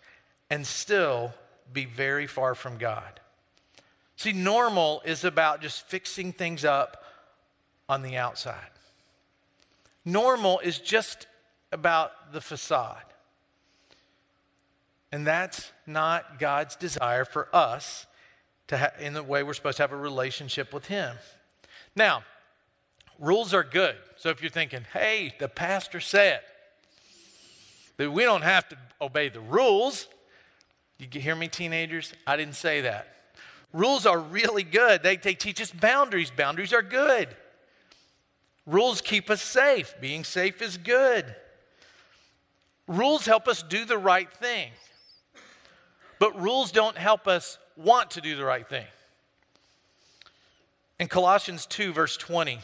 and 0.49 0.67
still 0.67 1.35
be 1.73 1.85
very 1.85 2.27
far 2.27 2.55
from 2.55 2.79
God. 2.79 3.21
See, 4.17 4.33
normal 4.33 5.03
is 5.05 5.25
about 5.25 5.61
just 5.61 5.87
fixing 5.89 6.33
things 6.33 6.65
up 6.65 7.05
on 7.89 8.03
the 8.03 8.17
outside. 8.17 8.71
Normal 10.05 10.61
is 10.61 10.79
just 10.79 11.27
about 11.73 12.33
the 12.33 12.41
facade. 12.41 13.03
And 15.11 15.27
that's 15.27 15.73
not 15.87 16.39
God's 16.39 16.77
desire 16.77 17.25
for 17.25 17.49
us 17.55 18.07
to 18.69 18.79
ha- 18.79 18.93
in 19.01 19.13
the 19.13 19.23
way 19.23 19.43
we're 19.43 19.55
supposed 19.55 19.77
to 19.77 19.83
have 19.83 19.93
a 19.93 19.97
relationship 19.97 20.73
with 20.73 20.87
Him. 20.87 21.17
Now, 21.95 22.25
rules 23.19 23.53
are 23.53 23.65
good. 23.65 23.97
So 24.23 24.29
if 24.29 24.41
you're 24.41 24.53
thinking, 24.53 24.87
hey, 24.93 25.35
the 25.41 25.49
pastor 25.49 25.99
said 25.99 26.43
that 27.97 28.13
we 28.13 28.23
don't 28.23 28.43
have 28.43 28.69
to 28.69 28.77
obey 29.01 29.29
the 29.31 29.41
rules, 29.41 30.07
you 30.97 31.09
hear 31.21 31.35
me, 31.35 31.49
teenagers? 31.49 32.15
I 32.25 32.37
didn't 32.37 32.55
say 32.55 32.83
that. 32.83 33.17
Rules 33.73 34.07
are 34.07 34.21
really 34.21 34.63
good. 34.63 35.03
They, 35.03 35.17
they 35.17 35.35
teach 35.35 35.61
us 35.61 35.73
boundaries. 35.73 36.31
Boundaries 36.31 36.73
are 36.73 36.83
good. 36.83 37.31
Rules 38.65 39.01
keep 39.01 39.29
us 39.29 39.43
safe. 39.43 39.93
Being 40.01 40.23
safe 40.23 40.63
is 40.63 40.77
good. 40.77 41.35
Rules 42.87 43.27
help 43.27 43.49
us 43.49 43.61
do 43.65 43.85
the 43.85 43.99
right 43.99 44.33
thing. 44.33 44.71
But 46.21 46.41
rules 46.41 46.71
don't 46.71 46.97
help 46.97 47.27
us 47.27 47.59
want 47.77 48.13
to 48.13 48.21
do 48.21 48.37
the 48.37 48.45
right 48.45 48.69
thing. 48.69 48.87
In 51.01 51.09
Colossians 51.09 51.67
2, 51.67 51.93
verse 51.93 52.17
20, 52.17 52.61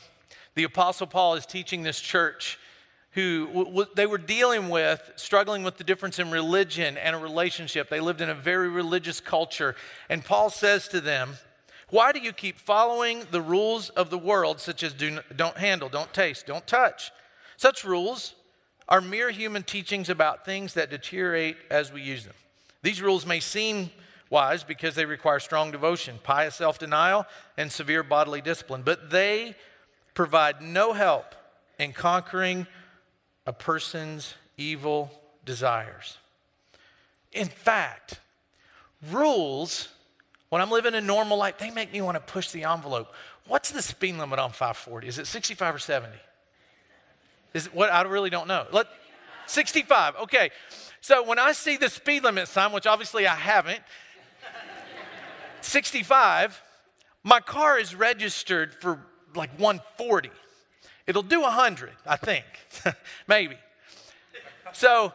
the 0.58 0.64
Apostle 0.64 1.06
Paul 1.06 1.36
is 1.36 1.46
teaching 1.46 1.84
this 1.84 2.00
church 2.00 2.58
who 3.12 3.86
they 3.94 4.06
were 4.06 4.18
dealing 4.18 4.70
with, 4.70 5.12
struggling 5.14 5.62
with 5.62 5.76
the 5.76 5.84
difference 5.84 6.18
in 6.18 6.32
religion 6.32 6.96
and 6.96 7.14
a 7.14 7.18
relationship. 7.18 7.88
They 7.88 8.00
lived 8.00 8.20
in 8.20 8.28
a 8.28 8.34
very 8.34 8.68
religious 8.68 9.20
culture. 9.20 9.76
And 10.08 10.24
Paul 10.24 10.50
says 10.50 10.88
to 10.88 11.00
them, 11.00 11.36
Why 11.90 12.10
do 12.10 12.18
you 12.18 12.32
keep 12.32 12.58
following 12.58 13.22
the 13.30 13.40
rules 13.40 13.90
of 13.90 14.10
the 14.10 14.18
world, 14.18 14.58
such 14.58 14.82
as 14.82 14.92
do, 14.94 15.20
don't 15.36 15.56
handle, 15.56 15.88
don't 15.88 16.12
taste, 16.12 16.46
don't 16.46 16.66
touch? 16.66 17.12
Such 17.56 17.84
rules 17.84 18.34
are 18.88 19.00
mere 19.00 19.30
human 19.30 19.62
teachings 19.62 20.08
about 20.08 20.44
things 20.44 20.74
that 20.74 20.90
deteriorate 20.90 21.56
as 21.70 21.92
we 21.92 22.02
use 22.02 22.24
them. 22.24 22.34
These 22.82 23.00
rules 23.00 23.24
may 23.24 23.38
seem 23.38 23.90
wise 24.28 24.64
because 24.64 24.96
they 24.96 25.06
require 25.06 25.38
strong 25.38 25.70
devotion, 25.70 26.18
pious 26.24 26.56
self 26.56 26.80
denial, 26.80 27.26
and 27.56 27.70
severe 27.70 28.02
bodily 28.02 28.40
discipline, 28.40 28.82
but 28.84 29.10
they 29.10 29.54
provide 30.18 30.60
no 30.60 30.92
help 30.92 31.36
in 31.78 31.92
conquering 31.92 32.66
a 33.46 33.52
person's 33.52 34.34
evil 34.56 35.12
desires. 35.44 36.18
In 37.30 37.46
fact, 37.46 38.18
rules, 39.12 39.86
when 40.48 40.60
I'm 40.60 40.72
living 40.72 40.94
a 40.94 41.00
normal 41.00 41.38
life, 41.38 41.58
they 41.58 41.70
make 41.70 41.92
me 41.92 42.00
want 42.00 42.16
to 42.16 42.20
push 42.20 42.50
the 42.50 42.64
envelope. 42.64 43.14
What's 43.46 43.70
the 43.70 43.80
speed 43.80 44.16
limit 44.16 44.40
on 44.40 44.50
540? 44.50 45.06
Is 45.06 45.18
it 45.20 45.28
65 45.28 45.76
or 45.76 45.78
70? 45.78 46.12
Is 47.54 47.66
it 47.66 47.74
what? 47.76 47.92
I 47.92 48.02
really 48.02 48.30
don't 48.30 48.48
know. 48.48 48.66
Let, 48.72 48.88
65. 49.46 50.16
Okay. 50.24 50.50
So 51.00 51.22
when 51.22 51.38
I 51.38 51.52
see 51.52 51.76
the 51.76 51.88
speed 51.88 52.24
limit 52.24 52.48
sign, 52.48 52.72
which 52.72 52.88
obviously 52.88 53.28
I 53.28 53.36
haven't, 53.36 53.82
65, 55.60 56.60
my 57.22 57.38
car 57.38 57.78
is 57.78 57.94
registered 57.94 58.74
for 58.74 59.06
like 59.34 59.50
140. 59.58 60.30
It'll 61.06 61.22
do 61.22 61.40
100, 61.40 61.92
I 62.06 62.16
think. 62.16 62.44
Maybe. 63.28 63.56
So 64.72 65.12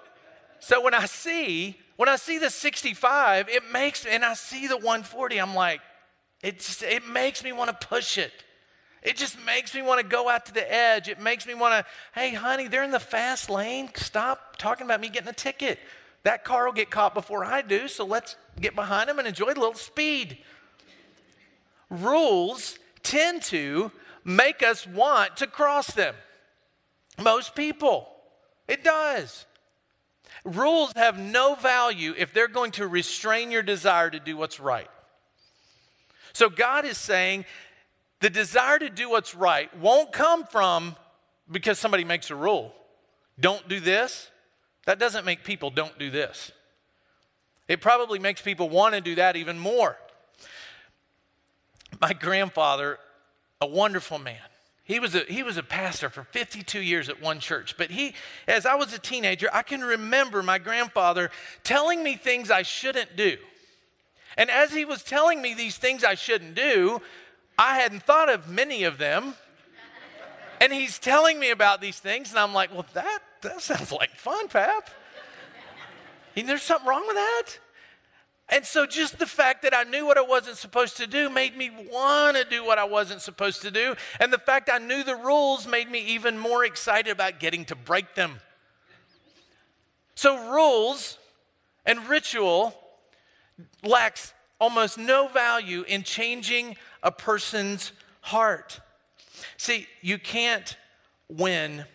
so 0.60 0.82
when 0.82 0.94
I 0.94 1.06
see 1.06 1.78
when 1.96 2.10
I 2.10 2.16
see 2.16 2.40
the 2.40 2.50
65, 2.50 3.50
it 3.50 3.72
makes 3.72 4.06
and 4.06 4.26
I 4.26 4.34
see 4.34 4.68
the 4.68 4.78
140, 4.78 5.40
I'm 5.40 5.54
like 5.54 5.82
it 6.44 6.60
just, 6.60 6.84
it 6.84 7.08
makes 7.08 7.44
me 7.44 7.54
want 7.54 7.70
to 7.70 7.88
push 7.88 8.18
it. 8.18 8.34
It 9.02 9.16
just 9.16 9.38
makes 9.46 9.74
me 9.74 9.82
want 9.82 10.02
to 10.02 10.08
go 10.08 10.30
out 10.30 10.46
to 10.48 10.54
the 10.54 10.72
edge. 10.72 11.08
It 11.08 11.20
makes 11.20 11.48
me 11.48 11.54
want 11.54 11.74
to, 11.74 11.86
hey, 12.14 12.34
honey, 12.34 12.68
they're 12.68 12.84
in 12.84 12.92
the 12.92 13.00
fast 13.00 13.50
lane. 13.50 13.90
Stop 13.96 14.58
talking 14.58 14.86
about 14.86 15.00
me 15.02 15.10
getting 15.10 15.30
a 15.30 15.34
ticket. 15.34 15.80
That 16.24 16.44
car 16.44 16.66
will 16.66 16.74
get 16.74 16.90
caught 16.90 17.14
before 17.14 17.44
I 17.44 17.62
do, 17.62 17.88
so 17.88 18.06
let's 18.06 18.36
get 18.60 18.76
behind 18.76 19.10
them 19.10 19.20
and 19.20 19.28
enjoy 19.28 19.48
a 19.48 19.48
little 19.48 19.74
speed. 19.74 20.38
Rules 21.90 22.78
tend 23.04 23.42
to 23.44 23.92
make 24.24 24.64
us 24.64 24.88
want 24.88 25.38
to 25.38 25.48
cross 25.48 25.88
them. 25.88 26.16
Most 27.22 27.56
people. 27.56 28.08
It 28.68 28.84
does. 28.84 29.46
Rules 30.46 30.94
have 30.96 31.18
no 31.20 31.56
value 31.56 32.14
if 32.18 32.34
they're 32.34 32.48
going 32.48 32.72
to 32.72 32.88
restrain 32.88 33.52
your 33.52 33.64
desire 33.64 34.10
to 34.10 34.20
do 34.20 34.36
what's 34.36 34.60
right. 34.60 34.90
So 36.34 36.50
God 36.50 36.86
is 36.86 36.98
saying 36.98 37.46
the 38.20 38.30
desire 38.30 38.80
to 38.80 38.90
do 38.90 39.10
what's 39.10 39.36
right 39.36 39.76
won't 39.78 40.12
come 40.12 40.46
from 40.46 40.96
because 41.52 41.78
somebody 41.78 42.04
makes 42.04 42.30
a 42.32 42.36
rule. 42.36 42.74
Don't 43.40 43.68
do 43.68 43.80
this. 43.80 44.32
That 44.86 45.00
doesn't 45.00 45.26
make 45.26 45.44
people 45.44 45.70
don't 45.70 45.98
do 45.98 46.10
this. 46.10 46.52
It 47.68 47.80
probably 47.82 48.20
makes 48.20 48.42
people 48.42 48.70
want 48.70 48.96
to 48.96 49.02
do 49.02 49.16
that 49.16 49.36
even 49.36 49.58
more. 49.58 49.98
My 52.02 52.14
grandfather, 52.14 53.00
a 53.64 53.66
wonderful 53.66 54.20
man, 54.20 54.42
he 54.84 55.00
was, 55.00 55.16
a, 55.16 55.22
he 55.22 55.42
was 55.44 55.56
a 55.56 55.64
pastor 55.64 56.10
for 56.10 56.26
52 56.26 56.82
years 56.82 57.08
at 57.08 57.22
one 57.22 57.40
church. 57.40 57.78
But 57.78 57.90
he, 57.90 58.14
as 58.48 58.66
I 58.66 58.76
was 58.76 58.94
a 58.94 59.00
teenager, 59.00 59.48
I 59.54 59.62
can 59.62 59.80
remember 59.82 60.44
my 60.44 60.58
grandfather 60.58 61.32
telling 61.64 62.04
me 62.04 62.18
things 62.18 62.52
I 62.52 62.64
shouldn't 62.64 63.16
do. 63.16 63.38
And 64.38 64.50
as 64.50 64.74
he 64.74 64.84
was 64.84 65.02
telling 65.02 65.42
me 65.42 65.54
these 65.54 65.78
things 65.78 66.04
I 66.04 66.16
shouldn't 66.16 66.56
do, 66.56 67.02
I 67.58 67.80
hadn't 67.80 68.04
thought 68.04 68.28
of 68.28 68.50
many 68.50 68.84
of 68.84 68.98
them. 68.98 69.36
And 70.60 70.74
he's 70.74 71.00
telling 71.00 71.40
me 71.40 71.52
about 71.52 71.80
these 71.80 72.00
things, 72.00 72.32
and 72.32 72.40
I'm 72.40 72.54
like, 72.54 72.74
well, 72.74 72.86
that, 72.94 73.20
that 73.42 73.62
sounds 73.62 73.92
like 73.92 74.12
fun, 74.16 74.50
Pap. 74.50 74.90
And 76.36 76.50
there's 76.50 76.62
something 76.62 76.88
wrong 76.88 77.06
with 77.08 77.16
that? 77.16 77.48
And 78.50 78.66
so, 78.66 78.86
just 78.86 79.20
the 79.20 79.26
fact 79.26 79.62
that 79.64 79.74
I 79.74 79.84
knew 79.84 80.06
what 80.06 80.18
I 80.18 80.22
wasn't 80.22 80.58
supposed 80.58 80.98
to 80.98 81.08
do 81.08 81.30
made 81.30 81.56
me 81.56 81.72
want 81.92 82.36
to 82.38 82.44
do 82.44 82.64
what 82.66 82.78
I 82.78 82.84
wasn't 82.84 83.22
supposed 83.22 83.62
to 83.62 83.72
do. 83.72 83.96
And 84.20 84.34
the 84.34 84.38
fact 84.38 84.70
I 84.72 84.80
knew 84.80 85.04
the 85.04 85.16
rules 85.16 85.66
made 85.66 85.90
me 85.90 86.00
even 86.08 86.38
more 86.38 86.66
excited 86.66 87.12
about 87.12 87.40
getting 87.40 87.66
to 87.66 87.76
break 87.76 88.16
them. 88.16 88.42
So, 90.16 90.52
rules 90.52 91.18
and 91.86 92.08
ritual 92.08 92.76
lacks 93.82 94.34
almost 94.60 94.98
no 94.98 95.28
value 95.28 95.84
in 95.88 96.04
changing 96.04 96.76
a 97.02 97.12
person's 97.12 97.92
heart. 98.22 98.80
See, 99.58 99.88
you 100.02 100.18
can't 100.18 100.78
win 101.30 101.86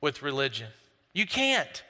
with 0.00 0.22
religion. 0.22 0.68
You 1.12 1.26
can't. 1.26 1.82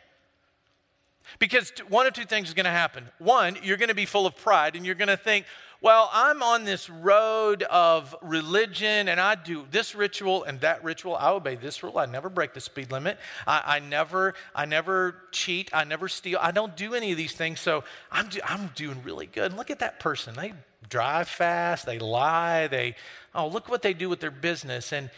Because 1.39 1.73
one 1.89 2.07
of 2.07 2.15
two 2.15 2.25
things 2.25 2.49
is 2.49 2.55
going 2.55 2.65
to 2.65 2.71
happen. 2.71 3.09
One, 3.19 3.57
you're 3.63 3.77
going 3.77 3.89
to 3.89 3.95
be 3.95 4.07
full 4.07 4.27
of 4.27 4.37
pride 4.37 4.77
and 4.77 4.85
you're 4.87 4.95
going 4.95 5.09
to 5.09 5.17
think, 5.17 5.47
well, 5.83 6.11
I'm 6.13 6.43
on 6.43 6.65
this 6.65 6.89
road 6.89 7.63
of 7.65 8.15
religion 8.23 9.09
and 9.09 9.21
I 9.21 9.35
do 9.35 9.67
this 9.71 9.95
ritual 9.95 10.45
and 10.45 10.61
that 10.61 10.83
ritual. 10.83 11.17
I 11.17 11.31
obey 11.31 11.57
this 11.57 11.83
rule. 11.83 11.99
I 11.99 12.07
never 12.07 12.29
break 12.29 12.55
the 12.55 12.61
speed 12.61 12.91
limit. 12.91 13.19
I, 13.47 13.63
I 13.77 13.79
never, 13.81 14.35
I 14.55 14.65
never 14.65 15.17
cheat. 15.33 15.71
I 15.75 15.85
never 15.85 16.09
steal. 16.09 16.39
I 16.41 16.51
don't 16.51 16.77
do 16.77 16.95
any 16.95 17.13
of 17.13 17.19
these 17.19 17.33
things. 17.33 17.61
So 17.61 17.85
I'm, 18.11 18.29
do, 18.29 18.41
I'm 18.45 18.71
doing 18.75 19.03
really 19.03 19.27
good. 19.27 19.55
Look 19.55 19.71
at 19.71 19.81
that 19.81 20.01
person. 20.01 20.35
They 20.35 20.55
drive 20.89 21.29
fast, 21.29 21.85
they 21.85 21.99
lie, 21.99 22.69
they, 22.69 22.95
oh, 23.35 23.49
look 23.49 23.69
what 23.69 23.83
they 23.83 23.93
do 23.93 24.09
with 24.09 24.21
their 24.21 24.31
business. 24.31 24.93
And 24.93 25.11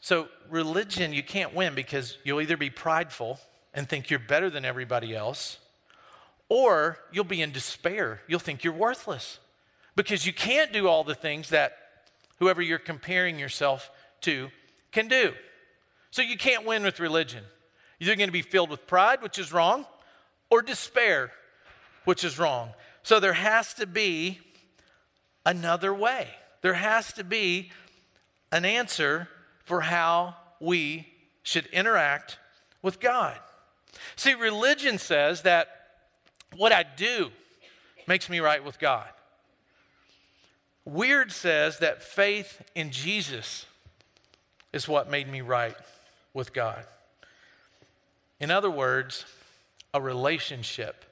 so, 0.00 0.28
religion, 0.50 1.12
you 1.12 1.22
can't 1.22 1.54
win 1.54 1.74
because 1.74 2.18
you'll 2.24 2.40
either 2.40 2.56
be 2.56 2.68
prideful 2.68 3.40
and 3.74 3.88
think 3.88 4.08
you're 4.08 4.18
better 4.20 4.48
than 4.48 4.64
everybody 4.64 5.14
else, 5.14 5.58
or 6.48 6.98
you'll 7.12 7.24
be 7.24 7.42
in 7.42 7.50
despair. 7.52 8.20
You'll 8.28 8.38
think 8.38 8.64
you're 8.64 8.72
worthless. 8.72 9.40
because 9.96 10.26
you 10.26 10.32
can't 10.32 10.72
do 10.72 10.88
all 10.88 11.04
the 11.04 11.14
things 11.14 11.50
that 11.50 11.76
whoever 12.38 12.60
you're 12.60 12.78
comparing 12.78 13.38
yourself 13.38 13.90
to 14.22 14.50
can 14.92 15.08
do. 15.08 15.32
So 16.10 16.22
you 16.22 16.36
can't 16.36 16.66
win 16.66 16.82
with 16.82 17.00
religion. 17.00 17.44
You're 17.98 18.16
going 18.16 18.28
to 18.28 18.32
be 18.32 18.42
filled 18.42 18.70
with 18.70 18.86
pride, 18.86 19.22
which 19.22 19.38
is 19.38 19.52
wrong, 19.52 19.86
or 20.50 20.62
despair, 20.62 21.30
which 22.04 22.24
is 22.24 22.38
wrong. 22.38 22.70
So 23.02 23.20
there 23.20 23.32
has 23.32 23.74
to 23.74 23.86
be 23.86 24.40
another 25.46 25.92
way. 25.94 26.28
There 26.62 26.74
has 26.74 27.12
to 27.14 27.24
be 27.24 27.70
an 28.50 28.64
answer 28.64 29.28
for 29.64 29.80
how 29.80 30.36
we 30.60 31.08
should 31.42 31.66
interact 31.66 32.38
with 32.82 33.00
God. 33.00 33.38
See, 34.16 34.34
religion 34.34 34.98
says 34.98 35.42
that 35.42 35.68
what 36.56 36.72
I 36.72 36.84
do 36.84 37.30
makes 38.06 38.28
me 38.28 38.40
right 38.40 38.64
with 38.64 38.78
God. 38.78 39.08
Weird 40.84 41.32
says 41.32 41.78
that 41.78 42.02
faith 42.02 42.62
in 42.74 42.90
Jesus 42.90 43.66
is 44.72 44.86
what 44.86 45.10
made 45.10 45.30
me 45.30 45.40
right 45.40 45.76
with 46.34 46.52
God. 46.52 46.84
In 48.40 48.50
other 48.50 48.70
words, 48.70 49.24
a 49.94 50.00
relationship. 50.00 51.04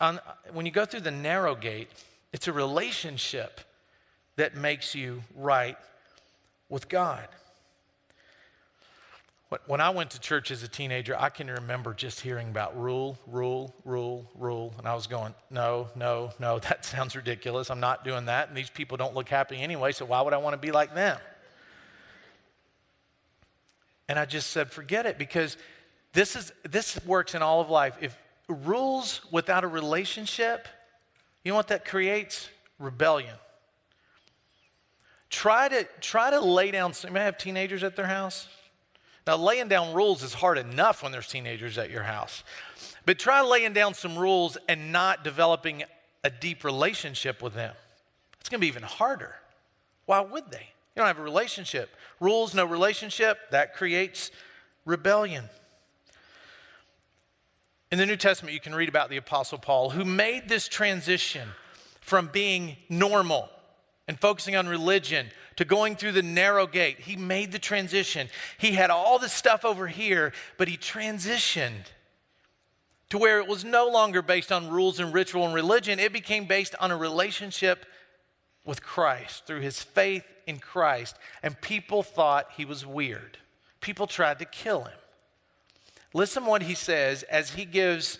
On, 0.00 0.20
when 0.52 0.66
you 0.66 0.72
go 0.72 0.84
through 0.84 1.00
the 1.00 1.10
narrow 1.10 1.54
gate, 1.54 1.88
it's 2.32 2.48
a 2.48 2.52
relationship 2.52 3.60
that 4.36 4.56
makes 4.56 4.94
you 4.94 5.22
right 5.34 5.76
with 6.68 6.88
God. 6.88 7.28
When 9.66 9.80
I 9.80 9.90
went 9.90 10.10
to 10.10 10.20
church 10.20 10.50
as 10.50 10.62
a 10.62 10.68
teenager, 10.68 11.14
I 11.18 11.28
can 11.28 11.48
remember 11.48 11.94
just 11.94 12.20
hearing 12.20 12.48
about 12.48 12.80
rule, 12.80 13.18
rule, 13.26 13.74
rule, 13.84 14.30
rule. 14.34 14.74
And 14.78 14.86
I 14.86 14.94
was 14.94 15.06
going, 15.06 15.34
no, 15.50 15.88
no, 15.94 16.30
no, 16.38 16.58
that 16.68 16.84
sounds 16.84 17.16
ridiculous. 17.16 17.70
I'm 17.70 17.80
not 17.80 18.04
doing 18.04 18.26
that. 18.26 18.48
And 18.48 18.56
these 18.56 18.70
people 18.70 18.96
don't 18.96 19.14
look 19.14 19.28
happy 19.28 19.60
anyway, 19.60 19.92
so 19.92 20.04
why 20.04 20.20
would 20.22 20.32
I 20.32 20.38
want 20.38 20.54
to 20.54 20.58
be 20.58 20.72
like 20.72 20.94
them? 20.94 21.18
And 24.08 24.18
I 24.18 24.24
just 24.24 24.50
said, 24.50 24.70
forget 24.70 25.06
it, 25.06 25.18
because 25.18 25.56
this, 26.12 26.36
is, 26.36 26.52
this 26.68 27.04
works 27.06 27.34
in 27.34 27.42
all 27.42 27.60
of 27.60 27.70
life. 27.70 27.96
If 28.00 28.16
rules 28.48 29.22
without 29.30 29.64
a 29.64 29.68
relationship, 29.68 30.68
you 31.44 31.52
know 31.52 31.56
what 31.56 31.68
that 31.68 31.84
creates? 31.84 32.48
Rebellion. 32.78 33.34
Try 35.30 35.68
to, 35.68 35.86
try 36.00 36.30
to 36.30 36.40
lay 36.40 36.70
down, 36.70 36.92
you 37.04 37.10
may 37.10 37.24
have 37.24 37.38
teenagers 37.38 37.82
at 37.82 37.96
their 37.96 38.06
house. 38.06 38.48
Now, 39.26 39.36
laying 39.36 39.68
down 39.68 39.94
rules 39.94 40.22
is 40.22 40.34
hard 40.34 40.58
enough 40.58 41.02
when 41.02 41.12
there's 41.12 41.28
teenagers 41.28 41.78
at 41.78 41.90
your 41.90 42.02
house. 42.02 42.42
But 43.06 43.18
try 43.18 43.40
laying 43.40 43.72
down 43.72 43.94
some 43.94 44.18
rules 44.18 44.58
and 44.68 44.92
not 44.92 45.22
developing 45.22 45.84
a 46.24 46.30
deep 46.30 46.64
relationship 46.64 47.42
with 47.42 47.54
them. 47.54 47.74
It's 48.40 48.48
going 48.48 48.58
to 48.58 48.62
be 48.62 48.68
even 48.68 48.82
harder. 48.82 49.36
Why 50.06 50.20
would 50.20 50.50
they? 50.50 50.68
You 50.94 51.00
don't 51.00 51.06
have 51.06 51.18
a 51.18 51.22
relationship. 51.22 51.90
Rules, 52.20 52.54
no 52.54 52.64
relationship, 52.64 53.38
that 53.50 53.74
creates 53.74 54.30
rebellion. 54.84 55.44
In 57.90 57.98
the 57.98 58.06
New 58.06 58.16
Testament, 58.16 58.54
you 58.54 58.60
can 58.60 58.74
read 58.74 58.88
about 58.88 59.10
the 59.10 59.16
Apostle 59.16 59.58
Paul, 59.58 59.90
who 59.90 60.04
made 60.04 60.48
this 60.48 60.66
transition 60.66 61.48
from 62.00 62.28
being 62.32 62.76
normal 62.88 63.48
and 64.08 64.18
focusing 64.18 64.56
on 64.56 64.66
religion 64.68 65.28
to 65.56 65.64
going 65.64 65.96
through 65.96 66.12
the 66.12 66.22
narrow 66.22 66.66
gate. 66.66 67.00
He 67.00 67.16
made 67.16 67.52
the 67.52 67.58
transition. 67.58 68.28
He 68.58 68.72
had 68.72 68.90
all 68.90 69.18
this 69.18 69.32
stuff 69.32 69.64
over 69.64 69.86
here, 69.86 70.32
but 70.58 70.68
he 70.68 70.76
transitioned 70.76 71.86
to 73.10 73.18
where 73.18 73.38
it 73.38 73.46
was 73.46 73.64
no 73.64 73.88
longer 73.88 74.22
based 74.22 74.50
on 74.50 74.70
rules 74.70 74.98
and 74.98 75.12
ritual 75.12 75.44
and 75.44 75.54
religion. 75.54 75.98
It 75.98 76.12
became 76.12 76.46
based 76.46 76.74
on 76.80 76.90
a 76.90 76.96
relationship 76.96 77.86
with 78.64 78.82
Christ 78.82 79.46
through 79.46 79.60
his 79.60 79.82
faith 79.82 80.24
in 80.46 80.58
Christ. 80.58 81.16
And 81.42 81.60
people 81.60 82.02
thought 82.02 82.52
he 82.56 82.64
was 82.64 82.86
weird. 82.86 83.38
People 83.80 84.06
tried 84.06 84.38
to 84.38 84.44
kill 84.44 84.84
him. 84.84 84.98
Listen 86.14 86.46
what 86.46 86.62
he 86.62 86.74
says 86.74 87.22
as 87.24 87.50
he 87.50 87.64
gives 87.64 88.18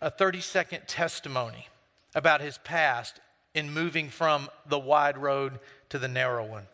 a 0.00 0.10
30 0.10 0.40
second 0.40 0.82
testimony 0.86 1.68
about 2.14 2.40
his 2.40 2.58
past 2.58 3.20
in 3.56 3.72
moving 3.72 4.10
from 4.10 4.48
the 4.66 4.78
wide 4.78 5.16
road 5.16 5.58
to 5.88 5.98
the 5.98 6.06
narrow 6.06 6.44
one. 6.44 6.66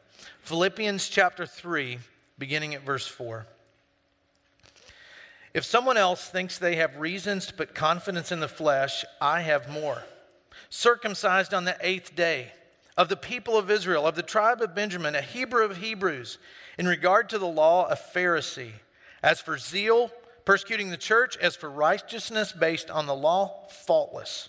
Philippians 0.42 1.08
chapter 1.08 1.46
3, 1.46 1.98
beginning 2.38 2.74
at 2.74 2.82
verse 2.82 3.06
4. 3.06 3.46
If 5.54 5.64
someone 5.64 5.96
else 5.96 6.28
thinks 6.28 6.58
they 6.58 6.76
have 6.76 6.96
reasons 6.96 7.46
to 7.46 7.54
put 7.54 7.74
confidence 7.74 8.32
in 8.32 8.40
the 8.40 8.48
flesh, 8.48 9.04
I 9.20 9.42
have 9.42 9.70
more. 9.70 10.02
Circumcised 10.70 11.54
on 11.54 11.64
the 11.64 11.76
eighth 11.80 12.16
day, 12.16 12.52
of 12.96 13.08
the 13.08 13.16
people 13.16 13.56
of 13.56 13.70
Israel, 13.70 14.06
of 14.06 14.16
the 14.16 14.22
tribe 14.22 14.60
of 14.60 14.74
Benjamin, 14.74 15.14
a 15.14 15.22
Hebrew 15.22 15.64
of 15.64 15.76
Hebrews, 15.78 16.38
in 16.78 16.86
regard 16.86 17.28
to 17.30 17.38
the 17.38 17.46
law, 17.46 17.86
a 17.86 17.94
Pharisee. 17.94 18.72
As 19.22 19.40
for 19.40 19.56
zeal, 19.56 20.10
persecuting 20.44 20.90
the 20.90 20.96
church, 20.96 21.36
as 21.36 21.54
for 21.54 21.70
righteousness 21.70 22.52
based 22.52 22.90
on 22.90 23.06
the 23.06 23.14
law, 23.14 23.68
faultless. 23.68 24.48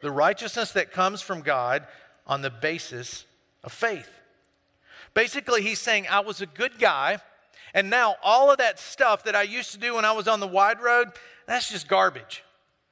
the 0.00 0.10
righteousness 0.10 0.72
that 0.72 0.92
comes 0.92 1.22
from 1.22 1.42
God 1.42 1.86
on 2.26 2.42
the 2.42 2.50
basis 2.50 3.24
of 3.62 3.72
faith. 3.72 4.08
Basically, 5.14 5.62
he's 5.62 5.78
saying, 5.78 6.06
I 6.08 6.20
was 6.20 6.40
a 6.40 6.46
good 6.46 6.78
guy, 6.78 7.18
and 7.74 7.90
now 7.90 8.16
all 8.22 8.50
of 8.50 8.58
that 8.58 8.78
stuff 8.78 9.24
that 9.24 9.34
I 9.34 9.42
used 9.42 9.72
to 9.72 9.78
do 9.78 9.94
when 9.94 10.04
I 10.04 10.12
was 10.12 10.28
on 10.28 10.40
the 10.40 10.46
wide 10.46 10.80
road, 10.80 11.08
that's 11.46 11.70
just 11.70 11.88
garbage. 11.88 12.44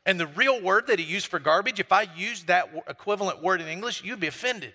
And 0.04 0.18
the 0.18 0.26
real 0.26 0.60
word 0.60 0.86
that 0.86 0.98
he 0.98 1.04
used 1.04 1.26
for 1.26 1.38
garbage, 1.38 1.80
if 1.80 1.92
I 1.92 2.08
used 2.16 2.46
that 2.46 2.70
equivalent 2.88 3.42
word 3.42 3.60
in 3.60 3.68
English, 3.68 4.02
you'd 4.02 4.20
be 4.20 4.26
offended. 4.26 4.72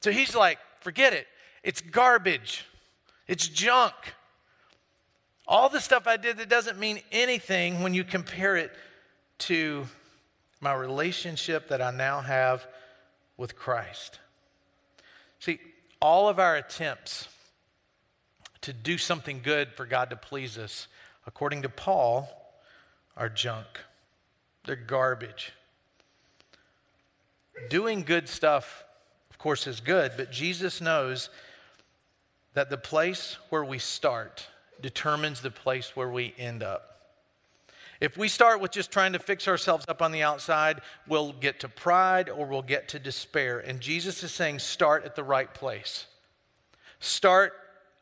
So 0.00 0.10
he's 0.10 0.34
like, 0.34 0.58
forget 0.80 1.12
it. 1.12 1.26
It's 1.62 1.80
garbage. 1.80 2.64
It's 3.26 3.46
junk. 3.48 3.94
All 5.46 5.68
the 5.68 5.80
stuff 5.80 6.06
I 6.06 6.16
did 6.16 6.38
that 6.38 6.48
doesn't 6.48 6.78
mean 6.78 7.00
anything 7.12 7.82
when 7.82 7.94
you 7.94 8.04
compare 8.04 8.56
it 8.56 8.72
to 9.38 9.86
my 10.60 10.74
relationship 10.74 11.68
that 11.68 11.80
I 11.80 11.90
now 11.90 12.20
have 12.20 12.66
with 13.36 13.56
Christ. 13.56 14.18
See, 15.38 15.60
all 16.00 16.28
of 16.28 16.38
our 16.38 16.56
attempts 16.56 17.28
to 18.62 18.72
do 18.72 18.98
something 18.98 19.40
good 19.42 19.72
for 19.72 19.86
God 19.86 20.10
to 20.10 20.16
please 20.16 20.58
us, 20.58 20.88
according 21.26 21.62
to 21.62 21.68
Paul, 21.68 22.28
are 23.16 23.28
junk. 23.28 23.66
They're 24.64 24.76
garbage. 24.76 25.52
Doing 27.70 28.02
good 28.02 28.28
stuff, 28.28 28.84
of 29.30 29.38
course, 29.38 29.66
is 29.66 29.80
good, 29.80 30.12
but 30.16 30.30
Jesus 30.30 30.80
knows 30.80 31.30
that 32.54 32.70
the 32.70 32.76
place 32.76 33.36
where 33.50 33.64
we 33.64 33.78
start 33.78 34.48
determines 34.80 35.40
the 35.40 35.50
place 35.50 35.96
where 35.96 36.10
we 36.10 36.34
end 36.38 36.62
up. 36.62 36.97
If 38.00 38.16
we 38.16 38.28
start 38.28 38.60
with 38.60 38.70
just 38.70 38.92
trying 38.92 39.12
to 39.14 39.18
fix 39.18 39.48
ourselves 39.48 39.84
up 39.88 40.02
on 40.02 40.12
the 40.12 40.22
outside, 40.22 40.80
we'll 41.08 41.32
get 41.32 41.60
to 41.60 41.68
pride 41.68 42.28
or 42.28 42.46
we'll 42.46 42.62
get 42.62 42.88
to 42.88 42.98
despair. 42.98 43.58
And 43.58 43.80
Jesus 43.80 44.22
is 44.22 44.30
saying, 44.30 44.60
start 44.60 45.04
at 45.04 45.16
the 45.16 45.24
right 45.24 45.52
place. 45.52 46.06
Start 47.00 47.54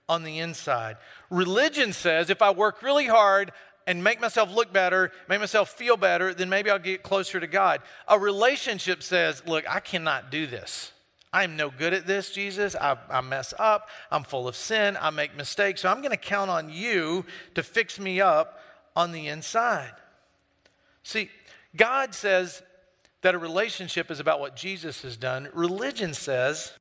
on 0.09 0.22
the 0.22 0.38
inside. 0.38 0.98
Religion 1.30 1.92
says 1.92 2.28
if 2.28 2.42
I 2.42 2.50
work 2.50 2.82
really 2.82 3.06
hard 3.06 3.52
and 3.87 4.04
make 4.04 4.20
myself 4.20 4.54
look 4.54 4.72
better, 4.72 5.12
make 5.28 5.40
myself 5.40 5.70
feel 5.70 5.96
better, 5.96 6.35
then 6.35 6.48
maybe 6.48 6.70
I'll 6.70 6.78
get 6.78 7.02
closer 7.02 7.40
to 7.40 7.46
God. 7.46 7.80
A 8.06 8.18
relationship 8.18 9.02
says, 9.02 9.42
look, 9.46 9.64
I 9.68 9.80
cannot 9.80 10.30
do 10.30 10.46
this. 10.46 10.92
I'm 11.32 11.56
no 11.56 11.70
good 11.70 11.92
at 11.92 12.06
this, 12.06 12.32
Jesus. 12.32 12.76
I, 12.76 12.96
I, 13.11 13.20
mess 13.20 13.52
up. 13.59 13.88
I'm 14.11 14.24
full 14.24 14.48
of 14.48 14.56
sin. 14.56 14.96
I 15.00 15.11
make 15.11 15.37
mistakes. 15.37 15.82
So 15.82 15.88
I'm 15.88 15.98
going 15.98 16.11
to 16.11 16.16
count 16.16 16.50
on 16.50 16.70
you 16.70 17.24
to 17.54 17.62
fix 17.62 17.98
me 17.98 18.20
up 18.20 18.61
on 18.96 19.12
the 19.12 19.28
inside. 19.28 19.92
See, 21.02 21.30
God 21.76 22.14
says 22.14 22.62
that 23.20 23.35
a 23.35 23.38
relationship 23.38 24.11
is 24.11 24.18
about 24.18 24.40
what 24.40 24.56
Jesus 24.56 25.02
has 25.02 25.16
done. 25.16 25.48
Religion 25.52 26.14
says 26.14 26.72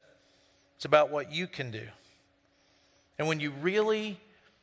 it's 0.77 0.85
about 0.85 1.11
what 1.11 1.31
you 1.31 1.45
can 1.45 1.69
do. 1.69 1.87
And 3.19 3.27
when 3.27 3.39
you 3.39 3.51
really 3.61 4.19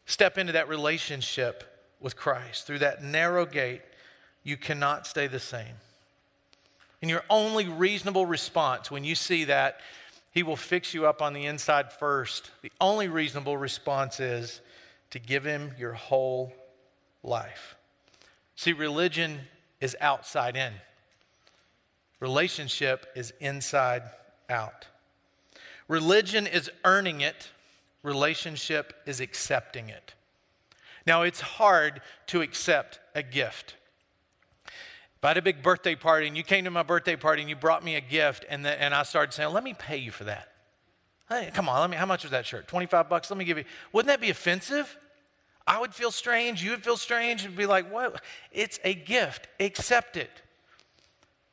step 0.07 0.39
into 0.39 0.53
that 0.55 0.69
relationship 0.69 1.65
with 2.01 2.17
Christ 2.17 2.67
through 2.67 2.81
that 2.81 3.03
narrow 3.03 3.47
gate, 3.47 3.83
you 4.43 4.57
cannot 4.57 5.07
stay 5.07 5.27
the 5.27 5.39
same. 5.39 5.77
And 7.01 7.11
your 7.11 7.25
only 7.31 7.69
reasonable 7.69 8.27
response 8.27 8.91
when 8.91 9.05
you 9.05 9.15
see 9.15 9.45
that, 9.45 9.81
He 10.33 10.43
will 10.43 10.57
fix 10.57 10.95
you 10.95 11.07
up 11.07 11.21
on 11.21 11.33
the 11.33 11.47
inside 11.47 11.93
first. 11.93 12.51
The 12.63 12.73
only 12.81 13.09
reasonable 13.09 13.57
response 13.57 14.21
is 14.21 14.61
to 15.11 15.19
give 15.19 15.45
Him 15.45 15.75
your 15.79 15.93
whole 15.93 16.53
life. 17.23 17.77
See, 18.57 18.73
religion 18.73 19.41
is 19.81 19.97
outside 20.01 20.57
in, 20.57 20.73
relationship 22.21 23.07
is 23.17 23.33
inside 23.41 24.03
out. 24.49 24.87
Religion 25.89 26.47
is 26.47 26.71
earning 26.85 27.21
it, 27.21 27.51
relationship 28.03 28.95
is 29.07 29.21
accepting 29.21 29.89
it. 29.89 30.15
Now, 31.07 31.23
it's 31.23 31.41
hard 31.41 32.01
to 32.29 32.43
accept 32.43 33.01
a 33.15 33.23
gift. 33.23 33.75
If 34.67 35.25
I 35.25 35.29
had 35.29 35.37
a 35.37 35.43
big 35.43 35.63
birthday 35.63 35.95
party 35.95 36.27
and 36.27 36.37
you 36.37 36.43
came 36.43 36.65
to 36.65 36.71
my 36.71 36.83
birthday 36.83 37.17
party 37.17 37.43
and 37.43 37.49
you 37.49 37.57
brought 37.57 37.85
me 37.85 37.97
a 37.97 38.01
gift 38.01 38.45
and, 38.49 38.65
the, 38.65 38.81
and 38.81 38.95
I 38.95 39.03
started 39.03 39.33
saying, 39.33 39.53
let 39.53 39.65
me 39.65 39.75
pay 39.75 39.97
you 39.97 40.11
for 40.11 40.25
that. 40.25 40.49
Hey, 41.29 41.51
come 41.55 41.69
on, 41.69 41.81
let 41.81 41.91
me, 41.91 41.97
how 41.97 42.07
much 42.07 42.25
was 42.25 42.33
that 42.33 42.45
shirt? 42.45 42.69
25 42.69 43.09
bucks? 43.09 43.31
Let 43.31 43.39
me 43.39 43.45
give 43.45 43.59
you. 43.59 43.65
Wouldn't 43.93 44.09
that 44.09 44.21
be 44.21 44.31
offensive? 44.31 44.97
I 45.67 45.81
would 45.81 45.95
feel 45.95 46.11
strange. 46.11 46.63
You 46.63 46.71
would 46.73 46.83
feel 46.83 46.97
strange 46.97 47.45
and 47.45 47.57
be 47.57 47.67
like, 47.67 47.91
what? 47.93 48.21
It's 48.51 48.81
a 48.85 48.95
gift. 48.95 49.49
Accept 49.61 50.17
it. 50.17 50.31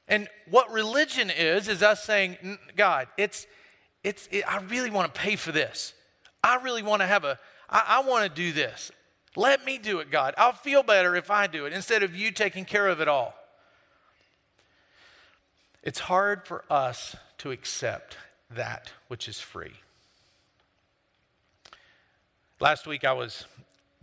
And 0.08 0.28
what 0.50 0.72
religion 0.72 1.30
is, 1.30 1.68
is 1.68 1.84
us 1.84 2.04
saying, 2.04 2.58
God, 2.76 3.08
it's, 3.18 3.46
it's, 4.04 4.28
it, 4.32 4.44
I 4.52 4.60
really 4.62 4.90
want 4.90 5.14
to 5.14 5.20
pay 5.20 5.36
for 5.36 5.52
this. 5.52 5.94
I 6.44 6.56
really 6.56 6.82
want 6.82 7.02
to 7.02 7.06
have 7.06 7.24
a, 7.24 7.38
I, 7.70 7.84
I 7.88 8.08
want 8.08 8.24
to 8.24 8.30
do 8.30 8.52
this. 8.52 8.92
Let 9.36 9.64
me 9.64 9.78
do 9.78 10.00
it, 10.00 10.10
God. 10.10 10.34
I'll 10.38 10.54
feel 10.54 10.82
better 10.82 11.16
if 11.16 11.30
I 11.30 11.46
do 11.46 11.66
it 11.66 11.74
instead 11.74 12.02
of 12.02 12.16
you 12.16 12.32
taking 12.32 12.66
care 12.66 12.88
of 12.88 13.00
it 13.02 13.08
all. 13.08 13.36
It's 15.84 16.00
hard 16.00 16.46
for 16.46 16.66
us 16.70 17.16
to 17.38 17.52
accept 17.52 18.18
that 18.50 18.92
which 19.08 19.28
is 19.28 19.40
free. 19.40 19.74
Last 22.60 22.88
week 22.88 23.06
I 23.06 23.14
was 23.14 23.46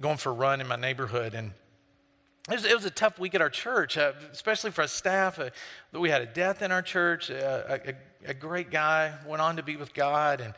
going 0.01 0.17
for 0.17 0.31
a 0.31 0.35
run 0.35 0.61
in 0.61 0.67
my 0.67 0.77
neighborhood 0.77 1.35
and 1.35 1.53
it 2.49 2.55
was, 2.55 2.65
it 2.65 2.75
was 2.75 2.85
a 2.85 2.91
tough 2.91 3.19
week 3.19 3.35
at 3.35 3.41
our 3.41 3.51
church, 3.51 3.99
uh, 3.99 4.13
especially 4.31 4.71
for 4.71 4.83
our 4.83 4.89
staff. 4.89 5.41
Uh, 5.41 5.51
we 5.93 6.11
had 6.11 6.23
a 6.23 6.27
death 6.27 6.63
in 6.63 6.71
our 6.71 6.83
church. 6.83 7.29
Uh, 7.29 7.79
a, 7.85 7.95
a, 8.25 8.35
great 8.35 8.71
guy 8.71 9.13
went 9.27 9.43
on 9.43 9.57
to 9.57 9.65
be 9.65 9.77
with 9.77 9.93
God, 9.93 10.41
and, 10.41 10.55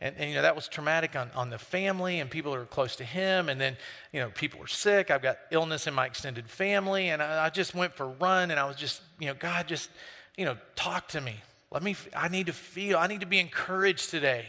and, 0.00 0.16
and, 0.18 0.28
you 0.28 0.34
know 0.34 0.42
that 0.42 0.56
was 0.56 0.66
traumatic 0.66 1.14
on, 1.14 1.30
on 1.36 1.48
the 1.50 1.58
family 1.58 2.18
and 2.18 2.28
people 2.28 2.52
who 2.52 2.58
were 2.58 2.64
close 2.64 2.96
to 2.96 3.04
him. 3.04 3.48
And 3.48 3.60
then 3.60 3.76
you 4.12 4.18
know 4.18 4.30
people 4.30 4.58
were 4.58 4.66
sick. 4.66 5.12
I've 5.12 5.22
got 5.22 5.38
illness 5.52 5.86
in 5.86 5.94
my 5.94 6.06
extended 6.06 6.50
family, 6.50 7.10
and 7.10 7.22
I, 7.22 7.46
I 7.46 7.50
just 7.50 7.72
went 7.72 7.94
for 7.94 8.06
a 8.06 8.14
run, 8.20 8.50
and 8.50 8.58
I 8.58 8.64
was 8.64 8.74
just 8.74 9.00
you 9.20 9.28
know 9.28 9.34
God 9.34 9.68
just 9.68 9.90
you 10.38 10.44
know, 10.44 10.56
talk 10.76 11.08
to 11.08 11.20
me. 11.20 11.34
Let 11.70 11.82
me, 11.82 11.96
I 12.16 12.28
need 12.28 12.46
to 12.46 12.52
feel, 12.52 12.96
I 12.96 13.08
need 13.08 13.20
to 13.20 13.26
be 13.26 13.40
encouraged 13.40 14.08
today. 14.08 14.46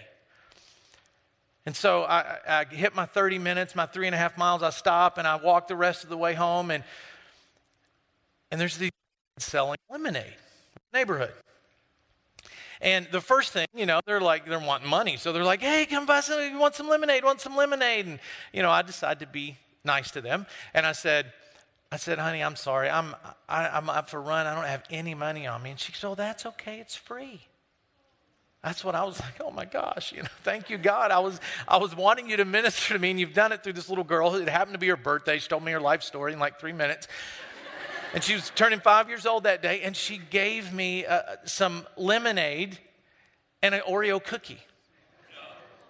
And 1.69 1.75
so 1.75 2.01
I, 2.01 2.39
I 2.47 2.65
hit 2.65 2.95
my 2.95 3.05
30 3.05 3.38
minutes, 3.38 3.75
my 3.75 3.86
three 3.86 4.08
and 4.08 4.15
a 4.15 4.17
half 4.17 4.39
miles. 4.39 4.63
I 4.63 4.71
stop 4.71 5.19
and 5.19 5.27
I 5.27 5.36
walk 5.36 5.67
the 5.67 5.75
rest 5.75 6.03
of 6.03 6.10
the 6.10 6.17
way 6.17 6.34
home. 6.34 6.71
And, 6.71 6.84
and 8.49 8.60
there's 8.60 8.75
these 8.77 8.89
selling 9.38 9.77
lemonade 9.88 10.34
neighborhood. 10.91 11.32
And 12.82 13.08
the 13.12 13.21
first 13.21 13.53
thing, 13.53 13.67
you 13.75 13.86
know, 13.86 14.01
they're 14.08 14.19
like, 14.19 14.47
they're 14.47 14.58
wanting 14.58 14.89
money. 14.89 15.17
So 15.17 15.32
they're 15.32 15.43
like, 15.43 15.62
hey, 15.62 15.86
come 15.86 16.08
buy 16.08 16.21
some, 16.21 16.41
you 16.41 16.58
want 16.58 16.73
some 16.73 16.89
lemonade, 16.89 17.23
want 17.23 17.39
some 17.39 17.55
lemonade. 17.55 18.08
And, 18.08 18.19
you 18.51 18.63
know, 18.63 18.71
I 18.71 18.82
decided 18.82 19.19
to 19.19 19.27
be 19.27 19.55
nice 19.86 20.10
to 20.10 20.21
them. 20.21 20.47
And 20.73 20.88
I 20.88 20.93
said, 20.93 21.32
I 21.91 21.97
said, 21.97 22.17
honey, 22.17 22.43
I'm 22.43 22.55
sorry. 22.55 22.89
I'm, 22.89 23.13
I, 23.47 23.67
am 23.67 23.73
i 23.73 23.77
am 23.77 23.89
up 23.91 24.10
for 24.10 24.19
run. 24.19 24.47
I 24.47 24.55
don't 24.55 24.65
have 24.65 24.86
any 24.89 25.13
money 25.13 25.45
on 25.45 25.62
me. 25.62 25.69
And 25.69 25.79
she 25.79 25.91
said, 25.91 26.08
oh, 26.08 26.15
that's 26.15 26.47
okay. 26.47 26.79
It's 26.79 26.95
free. 26.95 27.41
That's 28.63 28.84
what 28.84 28.95
I 28.95 29.04
was 29.04 29.19
like, 29.22 29.39
oh 29.41 29.52
my 29.52 29.65
gosh, 29.65 30.12
you 30.12 30.24
know, 30.24 30.30
thank 30.43 30.69
you, 30.69 30.78
God. 30.78 31.12
I 31.12 31.19
was, 31.19 31.39
I 31.67 31.78
was 31.78 31.95
wanting 31.95 32.30
you 32.30 32.38
to 32.38 32.45
minister 32.45 32.93
to 32.93 33.00
me, 33.00 33.12
and 33.12 33.19
you've 33.19 33.34
done 33.34 33.52
it 33.52 33.63
through 33.63 33.74
this 33.74 33.89
little 33.89 34.04
girl. 34.04 34.36
It 34.36 34.50
happened 34.50 34.74
to 34.74 34.80
be 34.80 34.88
her 34.88 34.98
birthday. 34.98 35.39
She 35.39 35.48
told 35.48 35.63
me 35.63 35.72
her 35.72 35.82
life 35.82 36.04
story 36.04 36.34
in 36.34 36.39
like 36.39 36.60
three 36.60 36.74
minutes. 36.74 37.08
and 38.13 38.24
she 38.24 38.34
was 38.34 38.52
turning 38.56 38.80
five 38.80 39.08
years 39.08 39.26
old 39.26 39.43
that 39.43 39.62
day, 39.62 39.82
and 39.82 39.95
she 39.95 40.17
gave 40.17 40.74
me 40.74 41.06
uh, 41.06 41.22
some 41.45 41.86
lemonade 41.95 42.78
and 43.62 43.76
an 43.76 43.82
Oreo 43.88 44.24
cookie. 44.24 44.60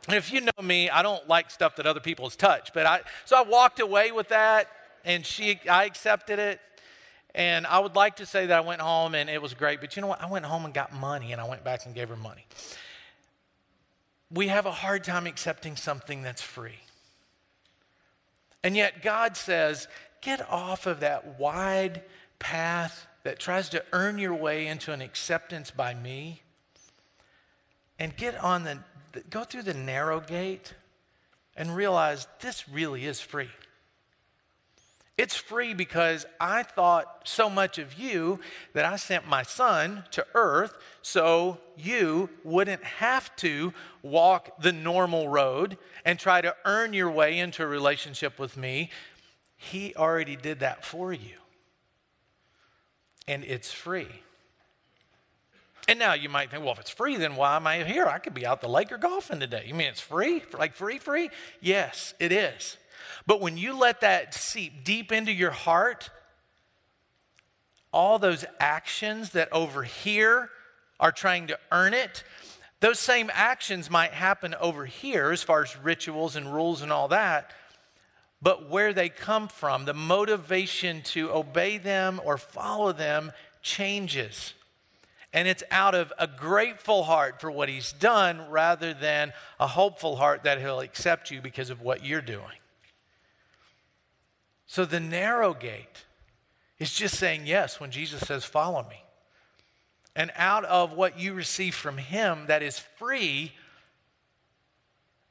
And 0.07 0.17
if 0.17 0.33
you 0.33 0.41
know 0.41 0.63
me, 0.63 0.89
I 0.89 1.03
don't 1.03 1.27
like 1.27 1.51
stuff 1.51 1.75
that 1.75 1.85
other 1.85 1.99
people 1.99 2.29
touch. 2.31 2.73
But 2.73 2.87
I, 2.87 3.01
so 3.25 3.37
I 3.37 3.43
walked 3.43 3.79
away 3.79 4.11
with 4.11 4.29
that 4.29 4.67
and 5.05 5.25
she, 5.25 5.59
I 5.69 5.85
accepted 5.85 6.39
it. 6.39 6.59
And 7.35 7.67
I 7.67 7.79
would 7.79 7.95
like 7.95 8.17
to 8.17 8.25
say 8.25 8.47
that 8.47 8.57
I 8.57 8.61
went 8.61 8.81
home 8.81 9.13
and 9.13 9.29
it 9.29 9.41
was 9.41 9.53
great, 9.53 9.81
but 9.81 9.95
you 9.95 10.01
know 10.01 10.07
what? 10.07 10.21
I 10.21 10.29
went 10.29 10.45
home 10.45 10.65
and 10.65 10.73
got 10.73 10.93
money 10.93 11.31
and 11.31 11.39
I 11.39 11.47
went 11.47 11.63
back 11.63 11.85
and 11.85 11.93
gave 11.93 12.09
her 12.09 12.15
money. 12.15 12.45
We 14.31 14.47
have 14.47 14.65
a 14.65 14.71
hard 14.71 15.03
time 15.03 15.27
accepting 15.27 15.75
something 15.75 16.21
that's 16.21 16.41
free. 16.41 16.79
And 18.63 18.75
yet 18.75 19.01
God 19.01 19.37
says, 19.37 19.87
get 20.21 20.47
off 20.49 20.85
of 20.85 20.99
that 20.99 21.39
wide 21.39 22.03
path 22.39 23.07
that 23.23 23.39
tries 23.39 23.69
to 23.69 23.83
earn 23.93 24.17
your 24.17 24.33
way 24.33 24.67
into 24.67 24.91
an 24.91 25.01
acceptance 25.01 25.71
by 25.71 25.93
me 25.93 26.41
and 27.97 28.15
get 28.15 28.41
on 28.43 28.63
the, 28.63 28.79
go 29.29 29.43
through 29.43 29.63
the 29.63 29.73
narrow 29.73 30.19
gate 30.19 30.73
and 31.55 31.75
realize 31.75 32.27
this 32.39 32.67
really 32.69 33.05
is 33.05 33.19
free. 33.19 33.49
It's 35.19 35.35
free 35.35 35.73
because 35.73 36.25
I 36.39 36.63
thought 36.63 37.23
so 37.25 37.49
much 37.49 37.77
of 37.77 37.99
you 37.99 38.39
that 38.71 38.85
I 38.85 38.95
sent 38.95 39.27
my 39.27 39.43
son 39.43 40.05
to 40.11 40.25
earth 40.33 40.77
so 41.01 41.57
you 41.75 42.29
wouldn't 42.45 42.81
have 42.85 43.35
to 43.35 43.73
walk 44.01 44.61
the 44.61 44.71
normal 44.71 45.27
road 45.27 45.77
and 46.05 46.17
try 46.17 46.39
to 46.39 46.55
earn 46.63 46.93
your 46.93 47.11
way 47.11 47.37
into 47.37 47.63
a 47.63 47.67
relationship 47.67 48.39
with 48.39 48.55
me. 48.55 48.91
He 49.57 49.93
already 49.93 50.37
did 50.37 50.61
that 50.61 50.85
for 50.85 51.11
you. 51.11 51.35
And 53.27 53.43
it's 53.43 53.73
free. 53.73 54.21
And 55.89 55.99
now 55.99 56.13
you 56.13 56.29
might 56.29 56.49
think, 56.49 56.63
well, 56.63 56.71
if 56.71 56.79
it's 56.79 56.89
free, 56.89 57.17
then 57.17 57.35
why 57.35 57.57
am 57.57 57.67
I 57.67 57.83
here? 57.83 58.05
I 58.05 58.19
could 58.19 58.33
be 58.33 58.45
out 58.45 58.61
the 58.61 58.69
lake 58.69 58.89
or 58.89 58.97
golfing 58.97 59.41
today. 59.41 59.65
You 59.67 59.73
mean 59.73 59.87
it's 59.87 59.99
free? 59.99 60.43
Like 60.57 60.75
free, 60.75 60.97
free? 60.97 61.29
Yes, 61.59 62.13
it 62.21 62.31
is. 62.31 62.77
But 63.25 63.41
when 63.41 63.57
you 63.57 63.77
let 63.77 64.01
that 64.01 64.33
seep 64.33 64.83
deep 64.83 65.11
into 65.11 65.31
your 65.31 65.51
heart, 65.51 66.09
all 67.91 68.19
those 68.19 68.45
actions 68.59 69.31
that 69.31 69.51
over 69.51 69.83
here 69.83 70.49
are 70.99 71.11
trying 71.11 71.47
to 71.47 71.59
earn 71.71 71.93
it, 71.93 72.23
those 72.79 72.99
same 72.99 73.29
actions 73.33 73.89
might 73.89 74.11
happen 74.11 74.55
over 74.59 74.85
here 74.85 75.31
as 75.31 75.43
far 75.43 75.63
as 75.63 75.77
rituals 75.77 76.35
and 76.35 76.53
rules 76.53 76.81
and 76.81 76.91
all 76.91 77.09
that. 77.09 77.51
But 78.41 78.69
where 78.69 78.93
they 78.93 79.09
come 79.09 79.49
from, 79.49 79.83
the 79.83 79.93
motivation 79.93 81.01
to 81.03 81.31
obey 81.31 81.77
them 81.77 82.21
or 82.23 82.37
follow 82.37 82.93
them 82.93 83.33
changes. 83.61 84.53
And 85.33 85.47
it's 85.47 85.63
out 85.69 85.93
of 85.93 86.13
a 86.17 86.25
grateful 86.25 87.03
heart 87.03 87.41
for 87.41 87.51
what 87.51 87.69
he's 87.69 87.91
done 87.91 88.49
rather 88.49 88.93
than 88.93 89.33
a 89.59 89.67
hopeful 89.67 90.15
heart 90.15 90.43
that 90.43 90.59
he'll 90.59 90.79
accept 90.79 91.29
you 91.31 91.41
because 91.41 91.69
of 91.69 91.81
what 91.81 92.05
you're 92.05 92.21
doing. 92.21 92.57
So 94.69 94.85
the 94.85 94.99
narrow 94.99 95.55
gate 95.55 96.05
is 96.77 96.93
just 96.93 97.17
saying 97.17 97.47
yes 97.47 97.79
when 97.79 97.89
Jesus 97.89 98.21
says, 98.21 98.45
Follow 98.45 98.83
me. 98.87 99.01
And 100.15 100.31
out 100.35 100.63
of 100.65 100.93
what 100.93 101.19
you 101.19 101.33
receive 101.33 101.73
from 101.73 101.97
Him 101.97 102.45
that 102.45 102.61
is 102.61 102.77
free, 102.77 103.53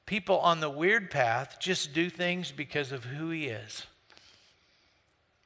people 0.06 0.40
on 0.40 0.58
the 0.58 0.68
weird 0.68 1.08
path 1.08 1.58
just 1.60 1.94
do 1.94 2.10
things 2.10 2.50
because 2.50 2.90
of 2.90 3.04
who 3.04 3.30
He 3.30 3.46
is. 3.46 3.86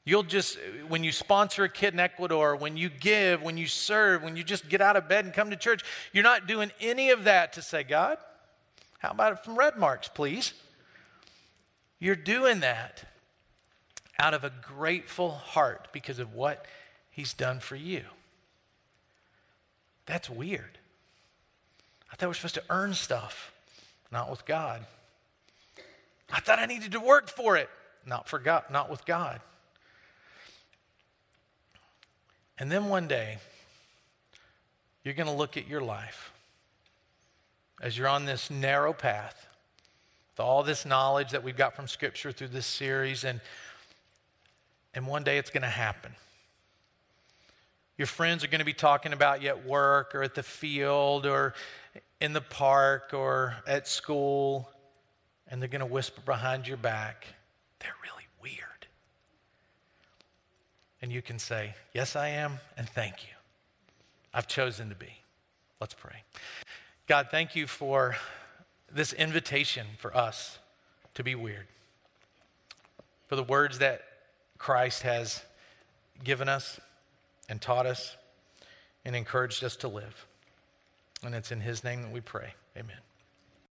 You'll 0.07 0.23
just, 0.23 0.59
when 0.89 1.05
you 1.05 1.13
sponsor 1.13 1.65
a 1.65 1.69
kid 1.69 1.93
in 1.93 2.01
Ecuador, 2.01 2.57
when 2.57 2.79
you 2.79 2.89
give, 2.89 3.43
when 3.43 3.59
you 3.59 3.67
serve, 3.67 4.23
when 4.23 4.37
you 4.37 4.43
just 4.43 4.71
get 4.71 4.81
out 4.81 4.97
of 4.97 5.07
bed 5.07 5.27
and 5.27 5.35
come 5.35 5.51
to 5.51 5.57
church, 5.57 5.85
you're 6.15 6.25
not 6.25 6.47
doing 6.47 6.73
any 6.81 7.11
of 7.11 7.25
that 7.25 7.53
to 7.53 7.63
say, 7.63 7.83
God, 7.83 8.17
how 9.01 9.11
about 9.11 9.33
it 9.33 9.45
from 9.45 9.55
Red 9.55 9.77
Marks, 9.77 10.09
please? 10.09 10.55
You're 11.99 12.17
doing 12.17 12.61
that 12.61 13.05
out 14.19 14.35
of 14.35 14.45
a 14.45 14.53
grateful 14.63 15.31
heart 15.31 15.89
because 15.93 16.19
of 16.19 16.35
what 16.35 16.67
he's 17.11 17.33
done 17.33 17.61
for 17.61 17.77
you. 17.77 18.03
That's 20.07 20.29
weird. 20.29 20.79
I 22.13 22.17
thought 22.17 22.29
we 22.29 22.33
are 22.33 22.35
supposed 22.35 22.55
to 22.57 22.65
earn 22.71 22.95
stuff, 22.95 23.53
not 24.11 24.31
with 24.31 24.45
God. 24.45 24.85
I 26.33 26.41
thought 26.41 26.59
I 26.59 26.67
needed 26.67 26.93
to 26.93 27.01
work 27.01 27.29
for 27.29 27.57
it, 27.57 27.69
not 28.07 28.29
for 28.29 28.39
God, 28.39 28.65
not 28.71 28.91
with 28.91 29.05
God. 29.05 29.41
And 32.59 32.71
then 32.71 32.89
one 32.89 33.09
day, 33.09 33.39
you're 35.05 35.15
going 35.15 35.27
to 35.27 35.33
look 35.33 35.57
at 35.57 35.67
your 35.67 35.81
life 35.81 36.33
as 37.81 37.99
you're 37.99 38.09
on 38.09 38.25
this 38.25 38.51
narrow 38.51 38.93
path 38.93 39.49
with 40.33 40.41
all 40.41 40.63
this 40.63 40.87
knowledge 40.87 41.31
that 41.31 41.43
we've 41.43 41.57
got 41.57 41.75
from 41.75 41.89
Scripture 41.89 42.31
through 42.33 42.49
this 42.49 42.67
series, 42.67 43.25
and 43.25 43.41
and 44.95 45.07
one 45.07 45.25
day 45.25 45.39
it's 45.39 45.51
going 45.51 45.63
to 45.63 45.69
happen. 45.69 46.15
your 47.97 48.07
friends 48.07 48.43
are 48.43 48.49
going 48.49 48.59
to 48.59 48.65
be 48.65 48.73
talking 48.73 49.13
about 49.13 49.43
you 49.43 49.49
at 49.49 49.67
work 49.67 50.15
or 50.15 50.23
at 50.23 50.35
the 50.35 50.43
field 50.43 51.27
or 51.27 51.55
in 52.21 52.33
the 52.33 52.41
park 52.41 53.11
or 53.13 53.57
at 53.67 53.87
school, 53.87 54.69
and 55.49 55.61
they're 55.61 55.69
going 55.69 55.81
to 55.81 55.87
whisper 55.87 56.21
behind 56.23 56.67
your 56.67 56.77
back, 56.77 57.27
they're 57.81 57.95
really 58.03 58.27
weird. 58.43 58.87
And 61.01 61.13
you 61.13 61.21
can 61.21 61.39
say, 61.39 61.75
Yes, 61.93 62.17
I 62.17 62.29
am, 62.29 62.61
and 62.77 62.89
thank 62.89 63.25
you. 63.25 63.35
I've 64.33 64.47
chosen 64.47 64.89
to 64.89 64.95
be. 64.95 65.21
Let's 65.81 65.95
pray. 65.95 66.23
God, 67.07 67.29
thank 67.31 67.57
you 67.57 67.67
for 67.67 68.17
this 68.91 69.13
invitation 69.13 69.87
for 69.99 70.17
us 70.17 70.59
to 71.15 71.25
be 71.25 71.35
weird, 71.35 71.67
for 73.27 73.37
the 73.37 73.43
words 73.43 73.79
that 73.81 74.03
Christ 74.63 75.03
has 75.03 75.43
given 76.23 76.49
us 76.49 76.79
and 77.49 77.61
taught 77.61 77.85
us 77.85 78.17
and 79.05 79.17
encouraged 79.17 79.65
us 79.65 79.75
to 79.79 79.89
live. 79.89 80.29
And 81.25 81.35
it's 81.35 81.51
in 81.51 81.61
his 81.61 81.83
name 81.83 82.03
that 82.03 82.13
we 82.13 82.21
pray. 82.21 82.55
Amen. 82.77 82.99